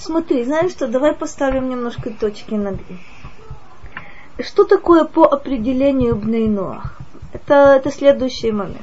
[0.00, 4.42] Смотри, знаешь что, давай поставим немножко точки над «и».
[4.42, 6.96] Что такое по определению Бнейноах?
[7.34, 8.80] Это, это следующий момент.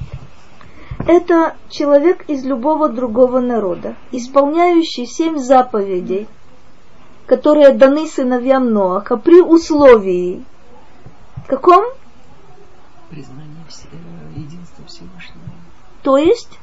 [1.08, 6.28] Это человек из любого другого народа, исполняющий семь заповедей,
[7.26, 10.46] которые даны сыновьям Ноаха при условии
[11.48, 11.86] каком?
[13.10, 13.64] Признание
[14.36, 15.42] единства Всевышнего.
[16.04, 16.60] То есть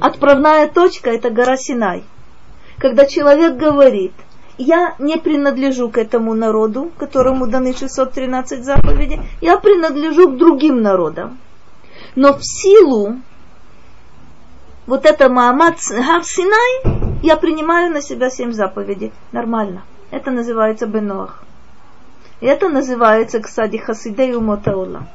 [0.00, 2.04] отправная точка это гора Синай
[2.82, 4.12] когда человек говорит,
[4.58, 11.38] я не принадлежу к этому народу, которому даны 613 заповедей, я принадлежу к другим народам.
[12.16, 13.18] Но в силу
[14.88, 19.12] вот это Маамад Синай, я принимаю на себя семь заповедей.
[19.30, 19.84] Нормально.
[20.10, 21.44] Это называется Бенуах.
[22.40, 25.06] И это называется, кстати, Хасидею Мотаула.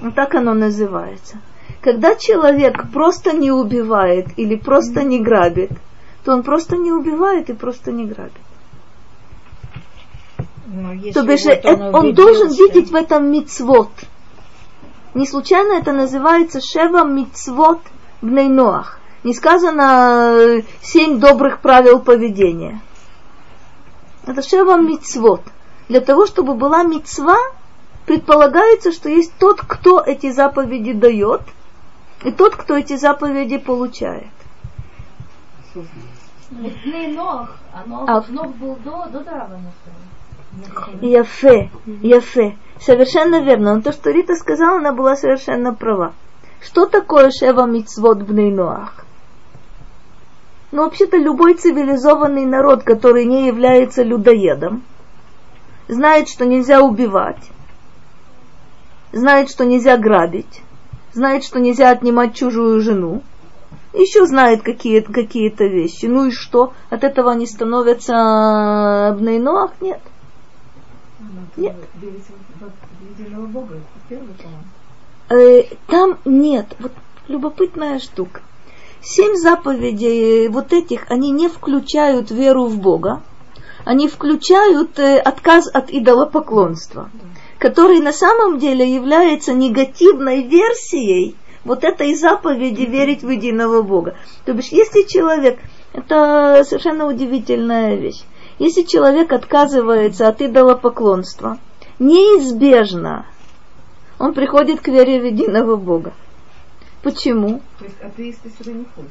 [0.00, 1.38] Вот так оно называется.
[1.80, 5.72] Когда человек просто не убивает или просто не грабит–
[6.24, 8.32] то он просто не убивает и просто не грабит.
[11.14, 13.90] То бишь, вот он, он должен видеть в этом мицвод.
[15.14, 17.80] Не случайно это называется Шева мицвод
[18.22, 19.00] в Нейноах.
[19.24, 22.80] Не сказано э, семь добрых правил поведения.
[24.26, 25.42] Это Шева мицвод.
[25.88, 27.36] Для того, чтобы была мицва,
[28.06, 31.42] предполагается, что есть тот, кто эти заповеди дает,
[32.22, 34.28] и тот, кто эти заповеди получает.
[35.74, 35.78] А
[37.86, 38.24] Нох, А.
[38.28, 39.72] Нох был до, до дарования.
[41.00, 41.70] Яфе,
[42.02, 42.56] яфе.
[42.80, 43.76] Совершенно верно.
[43.76, 46.12] Но то, что Рита сказала, она была совершенно права.
[46.60, 49.04] Что такое Шева Мицвод Бнейноах?
[50.72, 54.82] Ну, вообще-то, любой цивилизованный народ, который не является людоедом,
[55.88, 57.50] знает, что нельзя убивать,
[59.12, 60.62] знает, что нельзя грабить,
[61.12, 63.22] знает, что нельзя отнимать чужую жену,
[63.92, 66.06] еще знает какие- какие-то вещи.
[66.06, 66.72] Ну и что?
[66.90, 69.72] От этого они становятся Бнейноах?
[69.80, 70.00] Нет.
[71.56, 71.76] Нет.
[75.28, 76.66] Э, там нет.
[76.78, 76.92] Вот
[77.28, 78.40] любопытная штука.
[79.02, 83.22] Семь заповедей э, вот этих, они не включают веру в Бога,
[83.84, 87.10] они включают э, отказ от идолопоклонства,
[87.58, 94.16] который на самом деле является негативной версией вот этой заповеди верить в единого Бога.
[94.44, 95.58] То бишь, если человек,
[95.92, 98.22] это совершенно удивительная вещь,
[98.58, 101.58] если человек отказывается от идолопоклонства,
[101.98, 103.26] неизбежно
[104.20, 106.12] он приходит к вере в единого Бога.
[107.02, 107.62] Почему?
[107.78, 109.10] То есть атеисты сюда не ходят.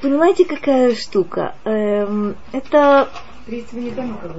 [0.00, 1.54] Понимаете, какая штука?
[1.64, 3.10] Эм, это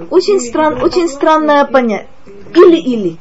[0.09, 2.09] очень, стран, очень странное понятие.
[2.55, 3.17] Или-или.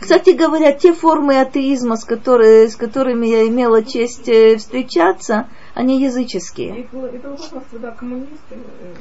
[0.00, 6.00] Кстати говоря, те формы атеизма, с, которые, с которыми я имела честь э, встречаться, они
[6.02, 6.70] языческие.
[6.70, 6.84] Э,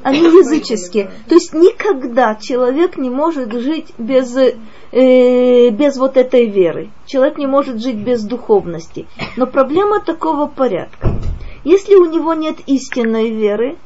[0.03, 1.09] Они языческие.
[1.27, 6.89] То есть никогда человек не может жить без, э, без вот этой веры.
[7.05, 9.07] Человек не может жить без духовности.
[9.37, 11.15] Но проблема такого порядка.
[11.63, 13.77] Если у него нет истинной веры,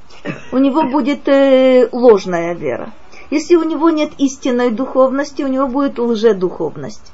[0.51, 2.91] у него будет э, ложная вера.
[3.33, 7.11] Если у него нет истинной духовности, у него будет лжедуховность.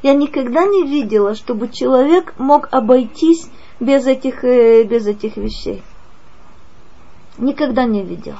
[0.00, 3.48] Я никогда не видела, чтобы человек мог обойтись
[3.80, 5.82] без этих, э, без этих вещей.
[7.36, 8.38] Никогда не видела.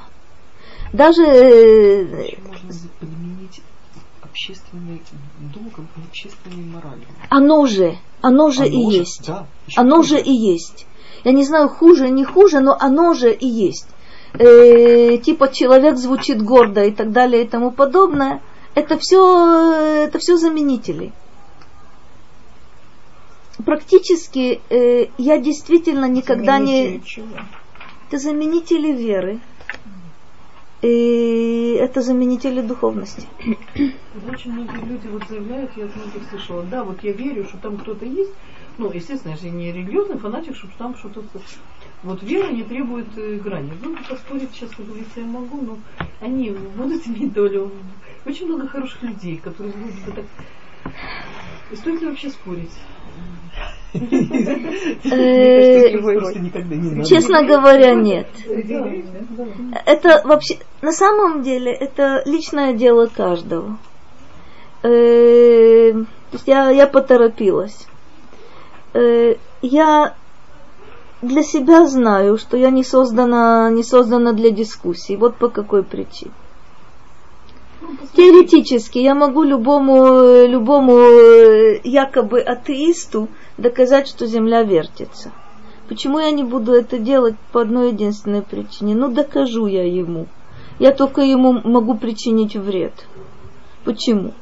[0.93, 3.61] Даже э, Можно подменить
[4.23, 5.03] общественный
[5.53, 7.07] долгом и общественной моралью.
[7.29, 9.27] оно же, оно же и Оно же, есть.
[9.27, 10.09] Да, Оно хуже.
[10.11, 10.87] же и есть.
[11.25, 13.89] Я не знаю, хуже, не хуже, но оно же и есть.
[14.39, 18.41] Э, типа человек звучит гордо и так далее и тому подобное.
[18.75, 21.13] Это все, это все заменители.
[23.65, 26.85] Практически э, я действительно никогда не...
[26.85, 27.27] Заменители чего?
[28.09, 29.41] Это заменители веры.
[30.83, 33.27] И это заменители духовности.
[34.31, 37.79] Очень многие люди вот заявляют, я от многих слышала, да, вот я верю, что там
[37.79, 38.33] кто-то есть.
[38.79, 41.23] Ну, естественно, я же не религиозный фанатик, что там что-то...
[42.03, 43.73] Вот вера не требует э, грани.
[43.83, 45.79] Ну, поспорить сейчас, как говорится, я могу, но
[46.21, 47.73] они будут иметь долю.
[48.27, 50.25] Очень много хороших людей, которые будут бы так...
[51.73, 52.73] И стоит ли вообще спорить?
[53.95, 54.03] Э.
[57.05, 58.29] Честно говоря, нет.
[59.87, 63.79] Это вообще, на самом деле, это личное дело каждого.
[64.83, 67.87] Э, то есть я, я поторопилась.
[68.97, 70.15] Э, я
[71.21, 75.17] для себя знаю, что я не создана, не создана для дискуссий.
[75.17, 76.33] Вот по какой причине.
[78.17, 83.29] Теоретически я могу любому, любому э, якобы атеисту
[83.59, 85.31] доказать, что Земля вертится.
[85.89, 88.95] Почему я не буду это делать по одной единственной причине?
[88.95, 90.27] Ну, докажу я ему.
[90.79, 93.07] Я только ему могу причинить вред.
[93.85, 94.33] Почему?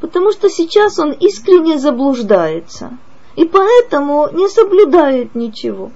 [0.00, 2.98] Потому что сейчас он искренне заблуждается.
[3.36, 5.92] И поэтому не соблюдает ничего.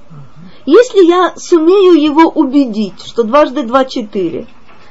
[0.67, 4.47] Если я сумею его убедить, что дважды два четыре,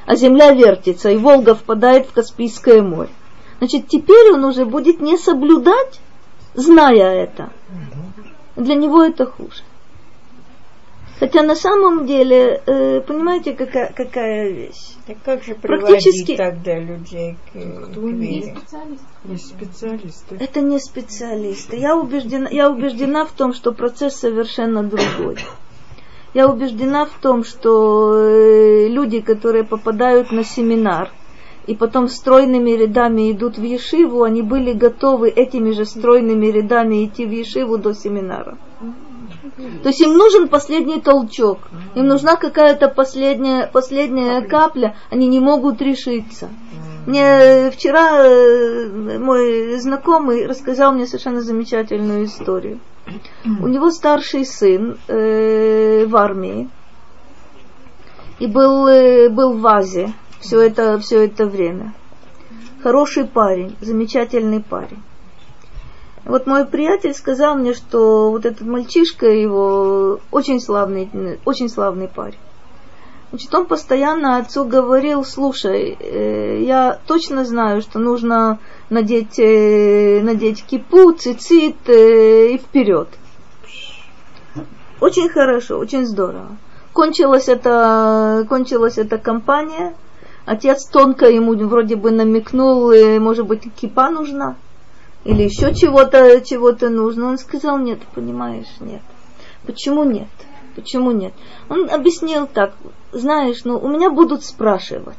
[0.06, 3.10] а земля вертится, и Волга впадает в Каспийское море,
[3.58, 6.00] значит, теперь он уже будет не соблюдать,
[6.54, 7.50] зная это.
[8.56, 9.62] Для него это хуже.
[11.24, 14.92] Хотя на самом деле, э, понимаете, какая, какая вещь?
[15.06, 18.56] Так как же Практически- тогда людей к, к Кто не вере?
[19.24, 20.36] Есть специалисты.
[20.38, 21.78] Это не специалисты.
[21.78, 25.38] Я убеждена, я убеждена в том, что процесс совершенно другой.
[26.34, 31.10] Я убеждена в том, что э, люди, которые попадают на семинар
[31.66, 37.24] и потом стройными рядами идут в Ешиву, они были готовы этими же стройными рядами идти
[37.24, 38.58] в Ешиву до семинара.
[39.82, 41.58] То есть им нужен последний толчок,
[41.94, 46.48] им нужна какая-то последняя, последняя капля, они не могут решиться.
[47.06, 52.80] Мне вчера э, мой знакомый рассказал мне совершенно замечательную историю.
[53.44, 56.70] У него старший сын э, в армии
[58.38, 61.92] и был, э, был в Азе все это, все это время.
[62.82, 65.02] Хороший парень, замечательный парень.
[66.24, 72.38] Вот мой приятель сказал мне, что вот этот мальчишка его очень славный, очень славный парень.
[73.28, 78.58] Значит, он постоянно отцу говорил, слушай, э, я точно знаю, что нужно
[78.90, 83.08] надеть, э, надеть кипу, цицит э, и вперед.
[85.00, 86.56] Очень хорошо, очень здорово.
[86.92, 89.94] Кончилась эта, кончилась эта кампания.
[90.46, 94.56] Отец тонко ему вроде бы намекнул, э, может быть, кипа нужна
[95.24, 97.28] или еще чего-то чего-то нужно.
[97.28, 99.02] Он сказал, нет, понимаешь, нет.
[99.66, 100.28] Почему нет?
[100.74, 101.32] Почему нет?
[101.68, 102.74] Он объяснил так,
[103.12, 105.16] знаешь, ну, у меня будут спрашивать.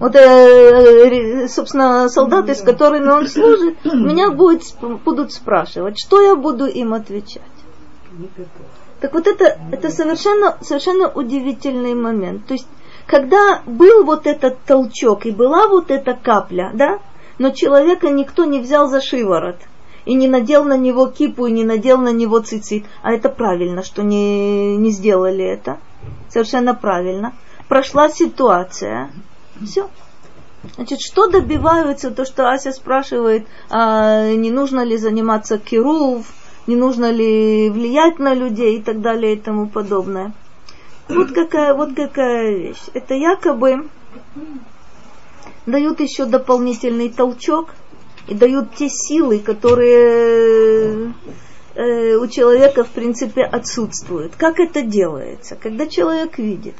[0.00, 4.62] Вот, э, э собственно, солдаты, с которыми он служит, меня будет,
[5.04, 7.42] будут спрашивать, что я буду им отвечать.
[9.00, 12.46] Так вот это, это совершенно, совершенно удивительный момент.
[12.46, 12.66] То есть,
[13.06, 16.98] когда был вот этот толчок и была вот эта капля, да,
[17.38, 19.56] но человека никто не взял за шиворот
[20.04, 22.84] и не надел на него кипу, и не надел на него цицит.
[23.02, 25.78] А это правильно, что не, не сделали это.
[26.30, 27.34] Совершенно правильно.
[27.68, 29.10] Прошла ситуация.
[29.62, 29.90] Все.
[30.76, 36.26] Значит, что добиваются, то, что Ася спрашивает, а не нужно ли заниматься кирув,
[36.66, 40.32] не нужно ли влиять на людей и так далее и тому подобное.
[41.08, 42.82] Вот какая, вот какая вещь.
[42.94, 43.88] Это якобы
[45.68, 47.70] дают еще дополнительный толчок
[48.26, 51.14] и дают те силы, которые
[51.74, 54.34] э, у человека в принципе отсутствуют.
[54.36, 55.56] Как это делается?
[55.56, 56.74] Когда человек видит,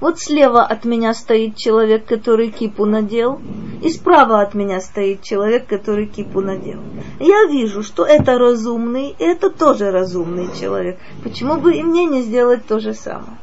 [0.00, 3.40] вот слева от меня стоит человек, который кипу надел,
[3.82, 6.80] и справа от меня стоит человек, который кипу надел.
[7.20, 10.98] Я вижу, что это разумный, и это тоже разумный человек.
[11.22, 13.38] Почему бы и мне не сделать то же самое?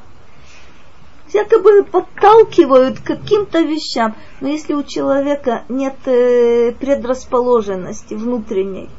[1.33, 4.15] Якобы подталкивают к каким-то вещам.
[4.39, 8.89] Но если у человека нет э, предрасположенности внутренней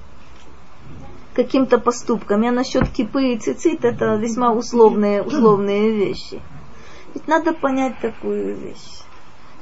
[1.34, 6.40] каким-то поступкам, я насчет кипы и цицит, это весьма условные, условные вещи.
[7.14, 9.02] Ведь надо понять такую вещь.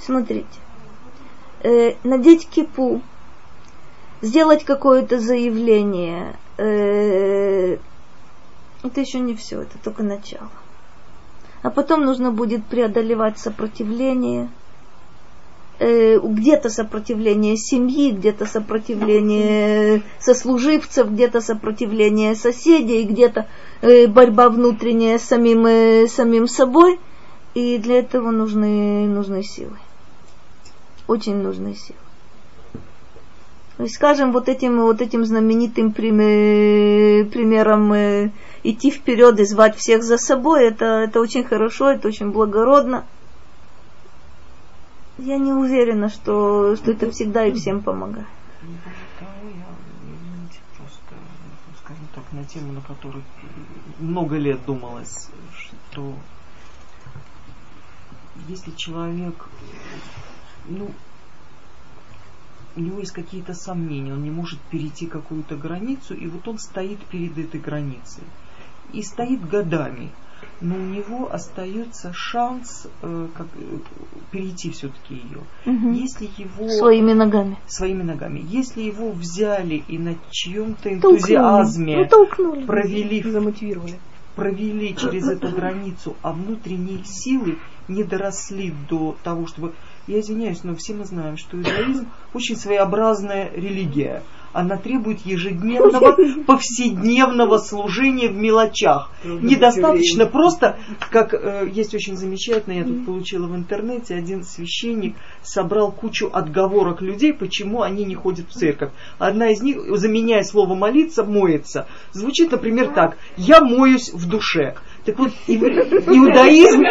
[0.00, 0.46] Смотрите,
[1.62, 3.02] э, надеть кипу,
[4.20, 7.76] сделать какое-то заявление, э,
[8.82, 10.50] это еще не все, это только начало
[11.62, 14.48] а потом нужно будет преодолевать сопротивление,
[15.78, 23.46] э, где-то сопротивление семьи, где-то сопротивление сослуживцев, где-то сопротивление соседей, где-то
[23.82, 26.98] э, борьба внутренняя с самим, э, самим собой.
[27.54, 29.76] И для этого нужны, нужны силы.
[31.08, 31.98] Очень нужны силы.
[33.78, 37.32] Есть, скажем, вот этим, вот этим знаменитым примером
[38.62, 43.04] идти вперед и звать всех за собой, это, это очень хорошо, это очень благородно.
[45.18, 48.26] Я не уверена, что, что это всегда и всем помогает.
[51.82, 53.22] Скажем так, на тему, на которой
[53.98, 56.14] много лет думалось, что
[58.48, 59.48] если человек,
[60.68, 60.90] ну,
[62.76, 67.04] у него есть какие-то сомнения, он не может перейти какую-то границу, и вот он стоит
[67.06, 68.24] перед этой границей.
[68.92, 70.10] И стоит годами.
[70.60, 73.78] Но у него остается шанс э, как, э,
[74.30, 75.40] перейти все-таки ее.
[75.64, 75.92] Угу.
[75.92, 76.68] Если его...
[76.68, 77.56] Своими ногами.
[77.66, 78.44] Своими ногами.
[78.46, 82.60] Если его взяли и на чьем-то энтузиазме толкнули.
[82.60, 83.22] Ну, провели...
[83.22, 83.98] Замотивировали.
[84.36, 87.58] Провели через эту границу, а внутренние силы
[87.88, 89.72] не доросли до того, чтобы
[90.06, 94.22] я извиняюсь, но все мы знаем, что иудаизм очень своеобразная религия.
[94.52, 96.16] Она требует ежедневного,
[96.46, 99.10] повседневного служения в мелочах.
[99.24, 100.76] Недостаточно просто,
[101.10, 107.00] как э, есть очень замечательно, я тут получила в интернете, один священник собрал кучу отговорок
[107.00, 108.90] людей, почему они не ходят в церковь.
[109.18, 111.86] Одна из них, заменяя слово молиться, моется.
[112.12, 113.18] Звучит, например, так.
[113.36, 114.74] Я моюсь в душе.
[115.04, 116.82] Так вот, иудаизм,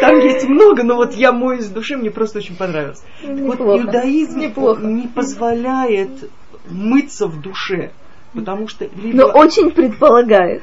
[0.00, 3.02] там есть много, но вот я мой из души, мне просто очень понравилось.
[3.22, 4.82] Вот иудаизм Неплохо.
[4.82, 6.30] не позволяет
[6.68, 7.90] мыться в душе.
[8.34, 9.16] Потому что либо...
[9.16, 10.62] Но очень предполагает.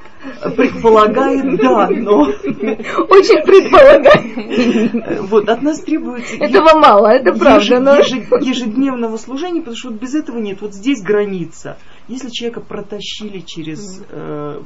[0.57, 2.19] Предполагает, да, но...
[2.19, 5.21] Очень предполагает.
[5.29, 6.35] Вот, от нас требуется...
[6.35, 7.95] Этого мало, это правда, но...
[7.95, 10.61] Ежедневного служения, потому что вот без этого нет.
[10.61, 11.77] Вот здесь граница.
[12.09, 14.03] Если человека протащили через...
[14.09, 14.61] Э,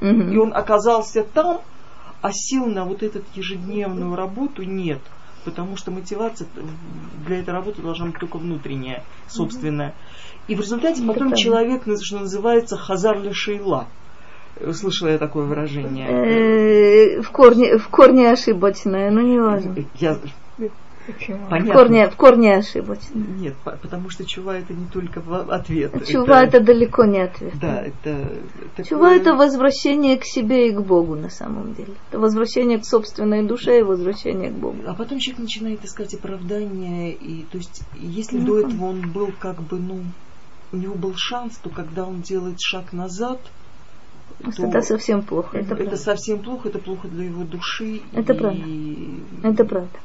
[0.00, 1.60] и он оказался там,
[2.20, 5.00] а сил на вот эту ежедневную работу нет.
[5.44, 6.46] Потому что мотивация
[7.26, 9.92] для этой работы должна быть только внутренняя, собственная.
[10.48, 13.86] И в результате потом Это человек, что называется, хазар ле шейла.
[14.72, 16.08] Слышала я такое выражение.
[16.08, 19.74] Э, в корне, в корне ошибочное, но не важно.
[19.94, 20.18] Я,
[21.06, 21.48] Почему?
[21.48, 21.72] Понятно.
[21.72, 23.14] В корне, в корне ошибочно.
[23.14, 26.06] Нет, потому что чува это не только ответ.
[26.06, 27.54] Чува это, это далеко не ответ.
[27.60, 28.28] Да, это...
[28.76, 28.84] Такое...
[28.84, 31.94] Чува это возвращение к себе и к Богу на самом деле.
[32.08, 34.76] Это возвращение к собственной душе и возвращение к Богу.
[34.86, 37.12] А потом человек начинает искать оправдание.
[37.12, 40.02] И, то есть, если ну, до этого он был как бы, ну,
[40.72, 43.38] у него был шанс, то когда он делает шаг назад,
[44.56, 45.58] то это совсем плохо.
[45.58, 48.02] Это, это совсем плохо, это плохо для его души.
[48.12, 48.38] Это и...
[48.38, 48.64] правда.
[49.42, 49.98] Это правда.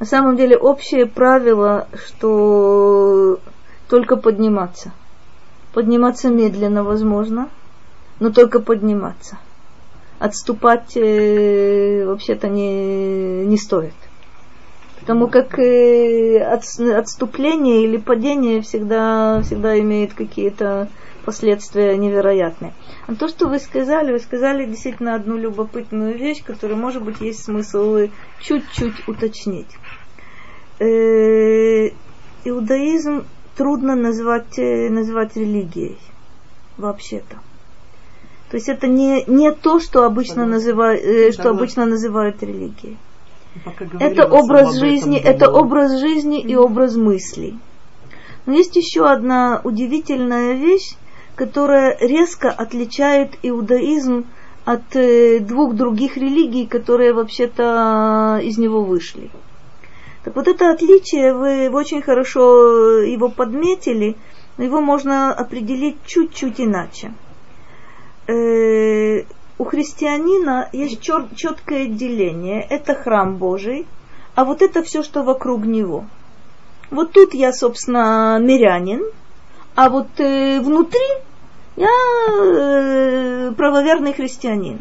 [0.00, 3.38] На самом деле общее правило, что
[3.88, 4.92] только подниматься.
[5.72, 7.48] Подниматься медленно возможно,
[8.20, 9.38] но только подниматься.
[10.18, 13.94] Отступать э, вообще-то не, не стоит.
[15.04, 20.88] Потому как от, отступление или падение всегда, всегда имеет какие-то
[21.26, 22.72] последствия невероятные.
[23.06, 27.44] А то, что вы сказали, вы сказали действительно одну любопытную вещь, которую, может быть, есть
[27.44, 28.08] смысл
[28.40, 29.68] чуть-чуть уточнить.
[30.78, 31.90] Э,
[32.44, 33.26] иудаизм
[33.56, 35.98] трудно назвать, назвать религией,
[36.78, 37.36] вообще-то.
[38.50, 42.96] То есть это не, не то, что обычно, называют, э, что обычно называют религией.
[44.00, 47.58] Это образ жизни, это образ жизни и образ мыслей.
[48.46, 50.96] Но есть еще одна удивительная вещь,
[51.34, 54.26] которая резко отличает иудаизм
[54.64, 59.30] от э, двух других религий, которые вообще-то из него вышли.
[60.24, 64.16] Так вот это отличие, вы, вы очень хорошо его подметили,
[64.56, 67.12] но его можно определить чуть-чуть иначе.
[68.26, 69.24] Э,
[69.58, 72.62] у христианина есть четкое деление.
[72.62, 73.86] Это храм Божий,
[74.34, 76.06] а вот это все, что вокруг него.
[76.90, 79.02] Вот тут я, собственно, мирянин,
[79.74, 81.00] а вот э, внутри
[81.76, 84.80] я э, правоверный христианин.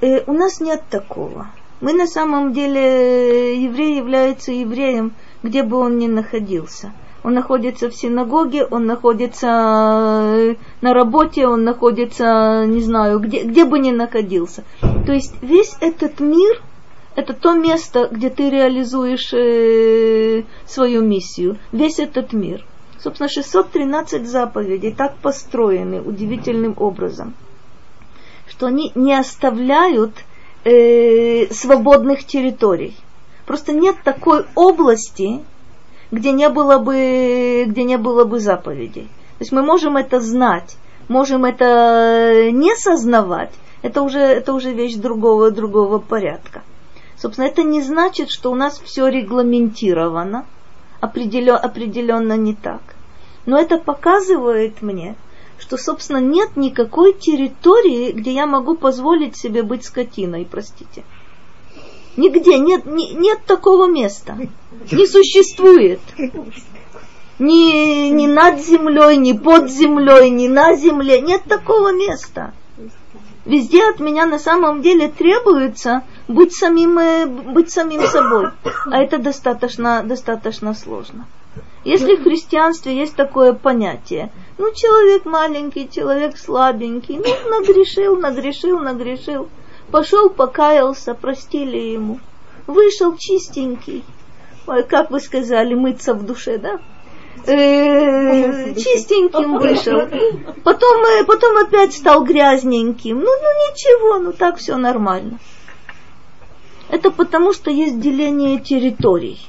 [0.00, 1.48] Э, у нас нет такого.
[1.80, 6.92] Мы на самом деле, еврей является евреем, где бы он ни находился.
[7.22, 13.64] Он находится в синагоге, он находится э, на работе, он находится, не знаю, где, где
[13.64, 14.64] бы ни находился.
[14.80, 16.62] То есть весь этот мир–
[17.16, 21.58] это то место, где ты реализуешь э, свою миссию.
[21.72, 22.64] Весь этот мир.
[22.98, 27.34] Собственно, 613 заповедей так построены удивительным образом,
[28.46, 30.12] что они не оставляют
[30.64, 32.94] э, свободных территорий.
[33.46, 35.40] Просто нет такой области,
[36.10, 39.04] где не было бы, где не было бы заповедей.
[39.38, 40.76] То есть мы можем это знать,
[41.08, 46.62] можем это не сознавать, это уже, это уже вещь другого, другого порядка.
[47.16, 50.46] Собственно, это не значит, что у нас все регламентировано,
[51.00, 52.80] определенно, определенно не так.
[53.46, 55.16] Но это показывает мне,
[55.58, 61.04] что, собственно, нет никакой территории, где я могу позволить себе быть скотиной, простите.
[62.20, 64.36] Нигде нет, не, нет такого места.
[64.92, 66.00] Не существует.
[67.38, 71.22] Ни, ни над землей, ни под землей, ни на земле.
[71.22, 72.52] Нет такого места.
[73.46, 78.50] Везде от меня на самом деле требуется быть самим, э, быть самим собой.
[78.84, 81.26] А это достаточно, достаточно сложно.
[81.84, 89.48] Если в христианстве есть такое понятие, ну, человек маленький, человек слабенький, ну, нагрешил, нагрешил, нагрешил,
[89.90, 92.20] пошел, покаялся, простили ему,
[92.66, 94.04] вышел чистенький,
[94.66, 96.78] Ой, как вы сказали, мыться в душе, да?
[97.46, 100.02] Э, чистеньким вышел,
[100.62, 105.38] потом, э, потом опять стал грязненьким, ну, ну ничего, ну так все нормально.
[106.90, 109.40] Это потому, что есть деление территорий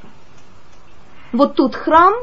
[1.32, 2.14] вот тут храм,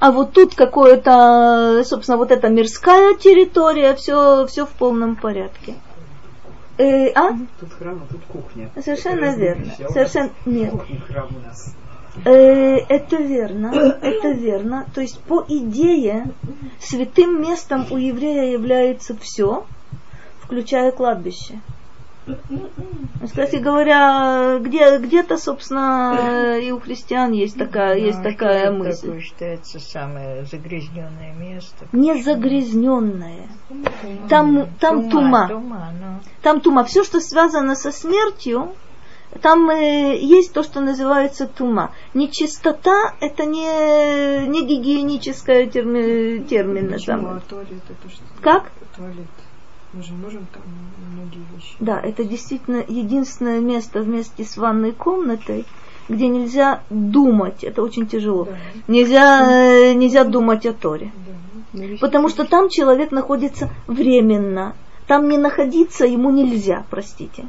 [0.00, 5.74] а вот тут какое-то, собственно, вот эта мирская территория, все, все в полном порядке.
[6.78, 7.32] Э, а?
[7.58, 8.70] Тут храм, а тут кухня.
[8.82, 9.72] Совершенно верно.
[9.90, 10.72] Совершенно нет.
[11.08, 11.74] храм у нас.
[12.24, 14.86] Э, это верно, это верно.
[14.94, 16.26] То есть по идее
[16.80, 19.66] святым местом у еврея является все,
[20.40, 21.60] включая кладбище.
[23.22, 29.06] Кстати говоря, где, где-то, собственно, и у христиан есть такая, ну, есть такая мысль.
[29.06, 31.86] Такое считается самое загрязненное место.
[31.92, 33.48] Не загрязненное.
[34.28, 35.48] Там, там тума.
[35.48, 35.48] тума.
[35.48, 36.20] тума ну.
[36.42, 36.84] Там тума.
[36.84, 38.74] Все, что связано со смертью,
[39.42, 41.92] там э, есть то, что называется тума.
[42.14, 46.92] Нечистота– это не, не гигиеническая терми, термин.
[46.92, 47.28] Почему?
[47.28, 48.22] А туалет это что?
[48.40, 48.72] Как?
[48.96, 49.26] Туалет.
[49.92, 50.62] Мы же можем там
[51.14, 51.74] многие вещи.
[51.80, 55.64] Да, это действительно единственное место вместе с ванной комнатой,
[56.08, 57.64] где нельзя думать.
[57.64, 58.44] Это очень тяжело.
[58.44, 58.56] Да.
[58.86, 61.10] Нельзя, э, нельзя думать о Торе.
[61.72, 61.84] Да.
[62.00, 64.74] Потому что там человек находится временно.
[65.06, 67.46] Там не находиться ему нельзя, простите.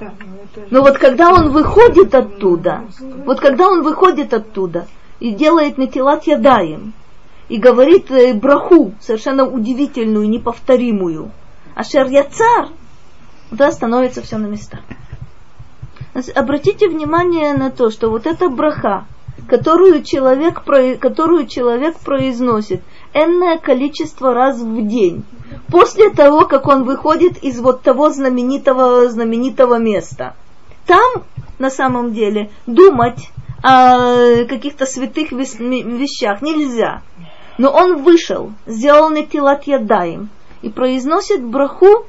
[0.00, 2.84] Да, же- Но вот когда он выходит оттуда,
[3.24, 4.86] вот когда он выходит оттуда
[5.20, 6.92] и делает натилат ядаем,
[7.48, 11.30] и говорит э, браху, совершенно удивительную, неповторимую,
[11.78, 12.70] ашер яцар,
[13.52, 14.80] да, становится все на места.
[16.34, 19.06] Обратите внимание на то, что вот эта браха,
[19.48, 20.64] которую человек,
[20.98, 22.82] которую человек произносит
[23.14, 25.24] энное количество раз в день,
[25.68, 30.34] после того, как он выходит из вот того знаменитого, знаменитого места.
[30.84, 31.22] Там,
[31.60, 33.30] на самом деле, думать
[33.62, 37.02] о каких-то святых вещах нельзя.
[37.56, 40.30] Но он вышел, сделал нетилат ядаем
[40.62, 42.06] и произносит браху,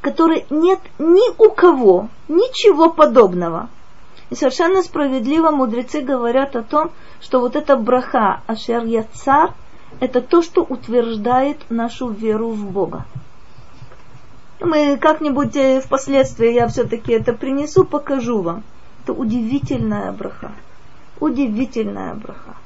[0.00, 3.68] которой нет ни у кого ничего подобного.
[4.30, 6.90] И совершенно справедливо мудрецы говорят о том,
[7.20, 9.52] что вот эта браха Ашер Яцар–
[10.00, 13.04] это то, что утверждает нашу веру в Бога.
[14.60, 18.62] Мы как-нибудь э, впоследствии, я все-таки это принесу, покажу вам.
[19.02, 20.52] Это удивительная браха.
[21.20, 22.56] Удивительная браха.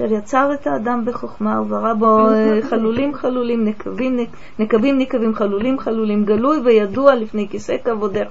[0.00, 5.78] אשר יצר את האדם בחוכמה וברא בו אה, חלולים חלולים, נקבים נק- נקבים נקבים, חלולים
[5.78, 8.28] חלולים, גלוי וידוע לפני כיסא כבודיך.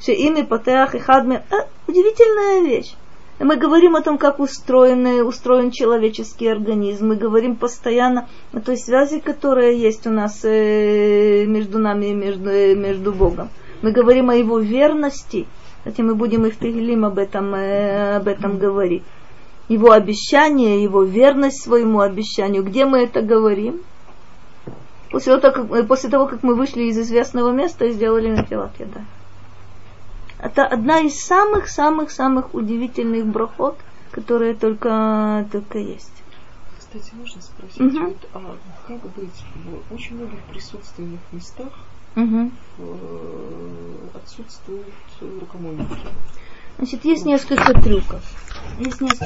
[0.00, 1.40] שאם יפתח אחד מהם...
[1.50, 1.54] А,
[1.88, 2.94] удивительная вещь.
[3.40, 7.08] Мы говорим о том, как устроен, э, устроен человеческий организм.
[7.08, 12.48] Мы говорим постоянно о той связи, которая есть у нас э, между нами и между,
[12.50, 13.48] э, между Богом.
[13.82, 15.46] Мы говорим о его верности.
[15.78, 19.02] Кстати, мы будем и в Тегелим об этом, э, об этом говорить.
[19.69, 22.63] Его обещание, его верность своему обещанию.
[22.63, 23.81] Где мы это говорим?
[25.11, 28.43] После того, как, э, после того, как мы вышли из известного места и сделали на
[28.43, 29.05] да.
[30.39, 33.77] Это одна из самых-самых-самых удивительных брахот,
[34.11, 36.23] которые только, только есть.
[36.77, 38.05] Кстати, можно спросить, Мгм.
[38.05, 38.55] вот, а
[38.87, 39.43] как быть
[39.89, 41.73] в очень многих присутственных местах
[42.15, 42.51] Мгм.
[42.79, 42.83] э,
[44.15, 44.85] отсутствуют
[45.19, 46.07] рукомойники?
[46.77, 48.21] Значит, есть несколько трюков.
[48.79, 49.25] Есть несколько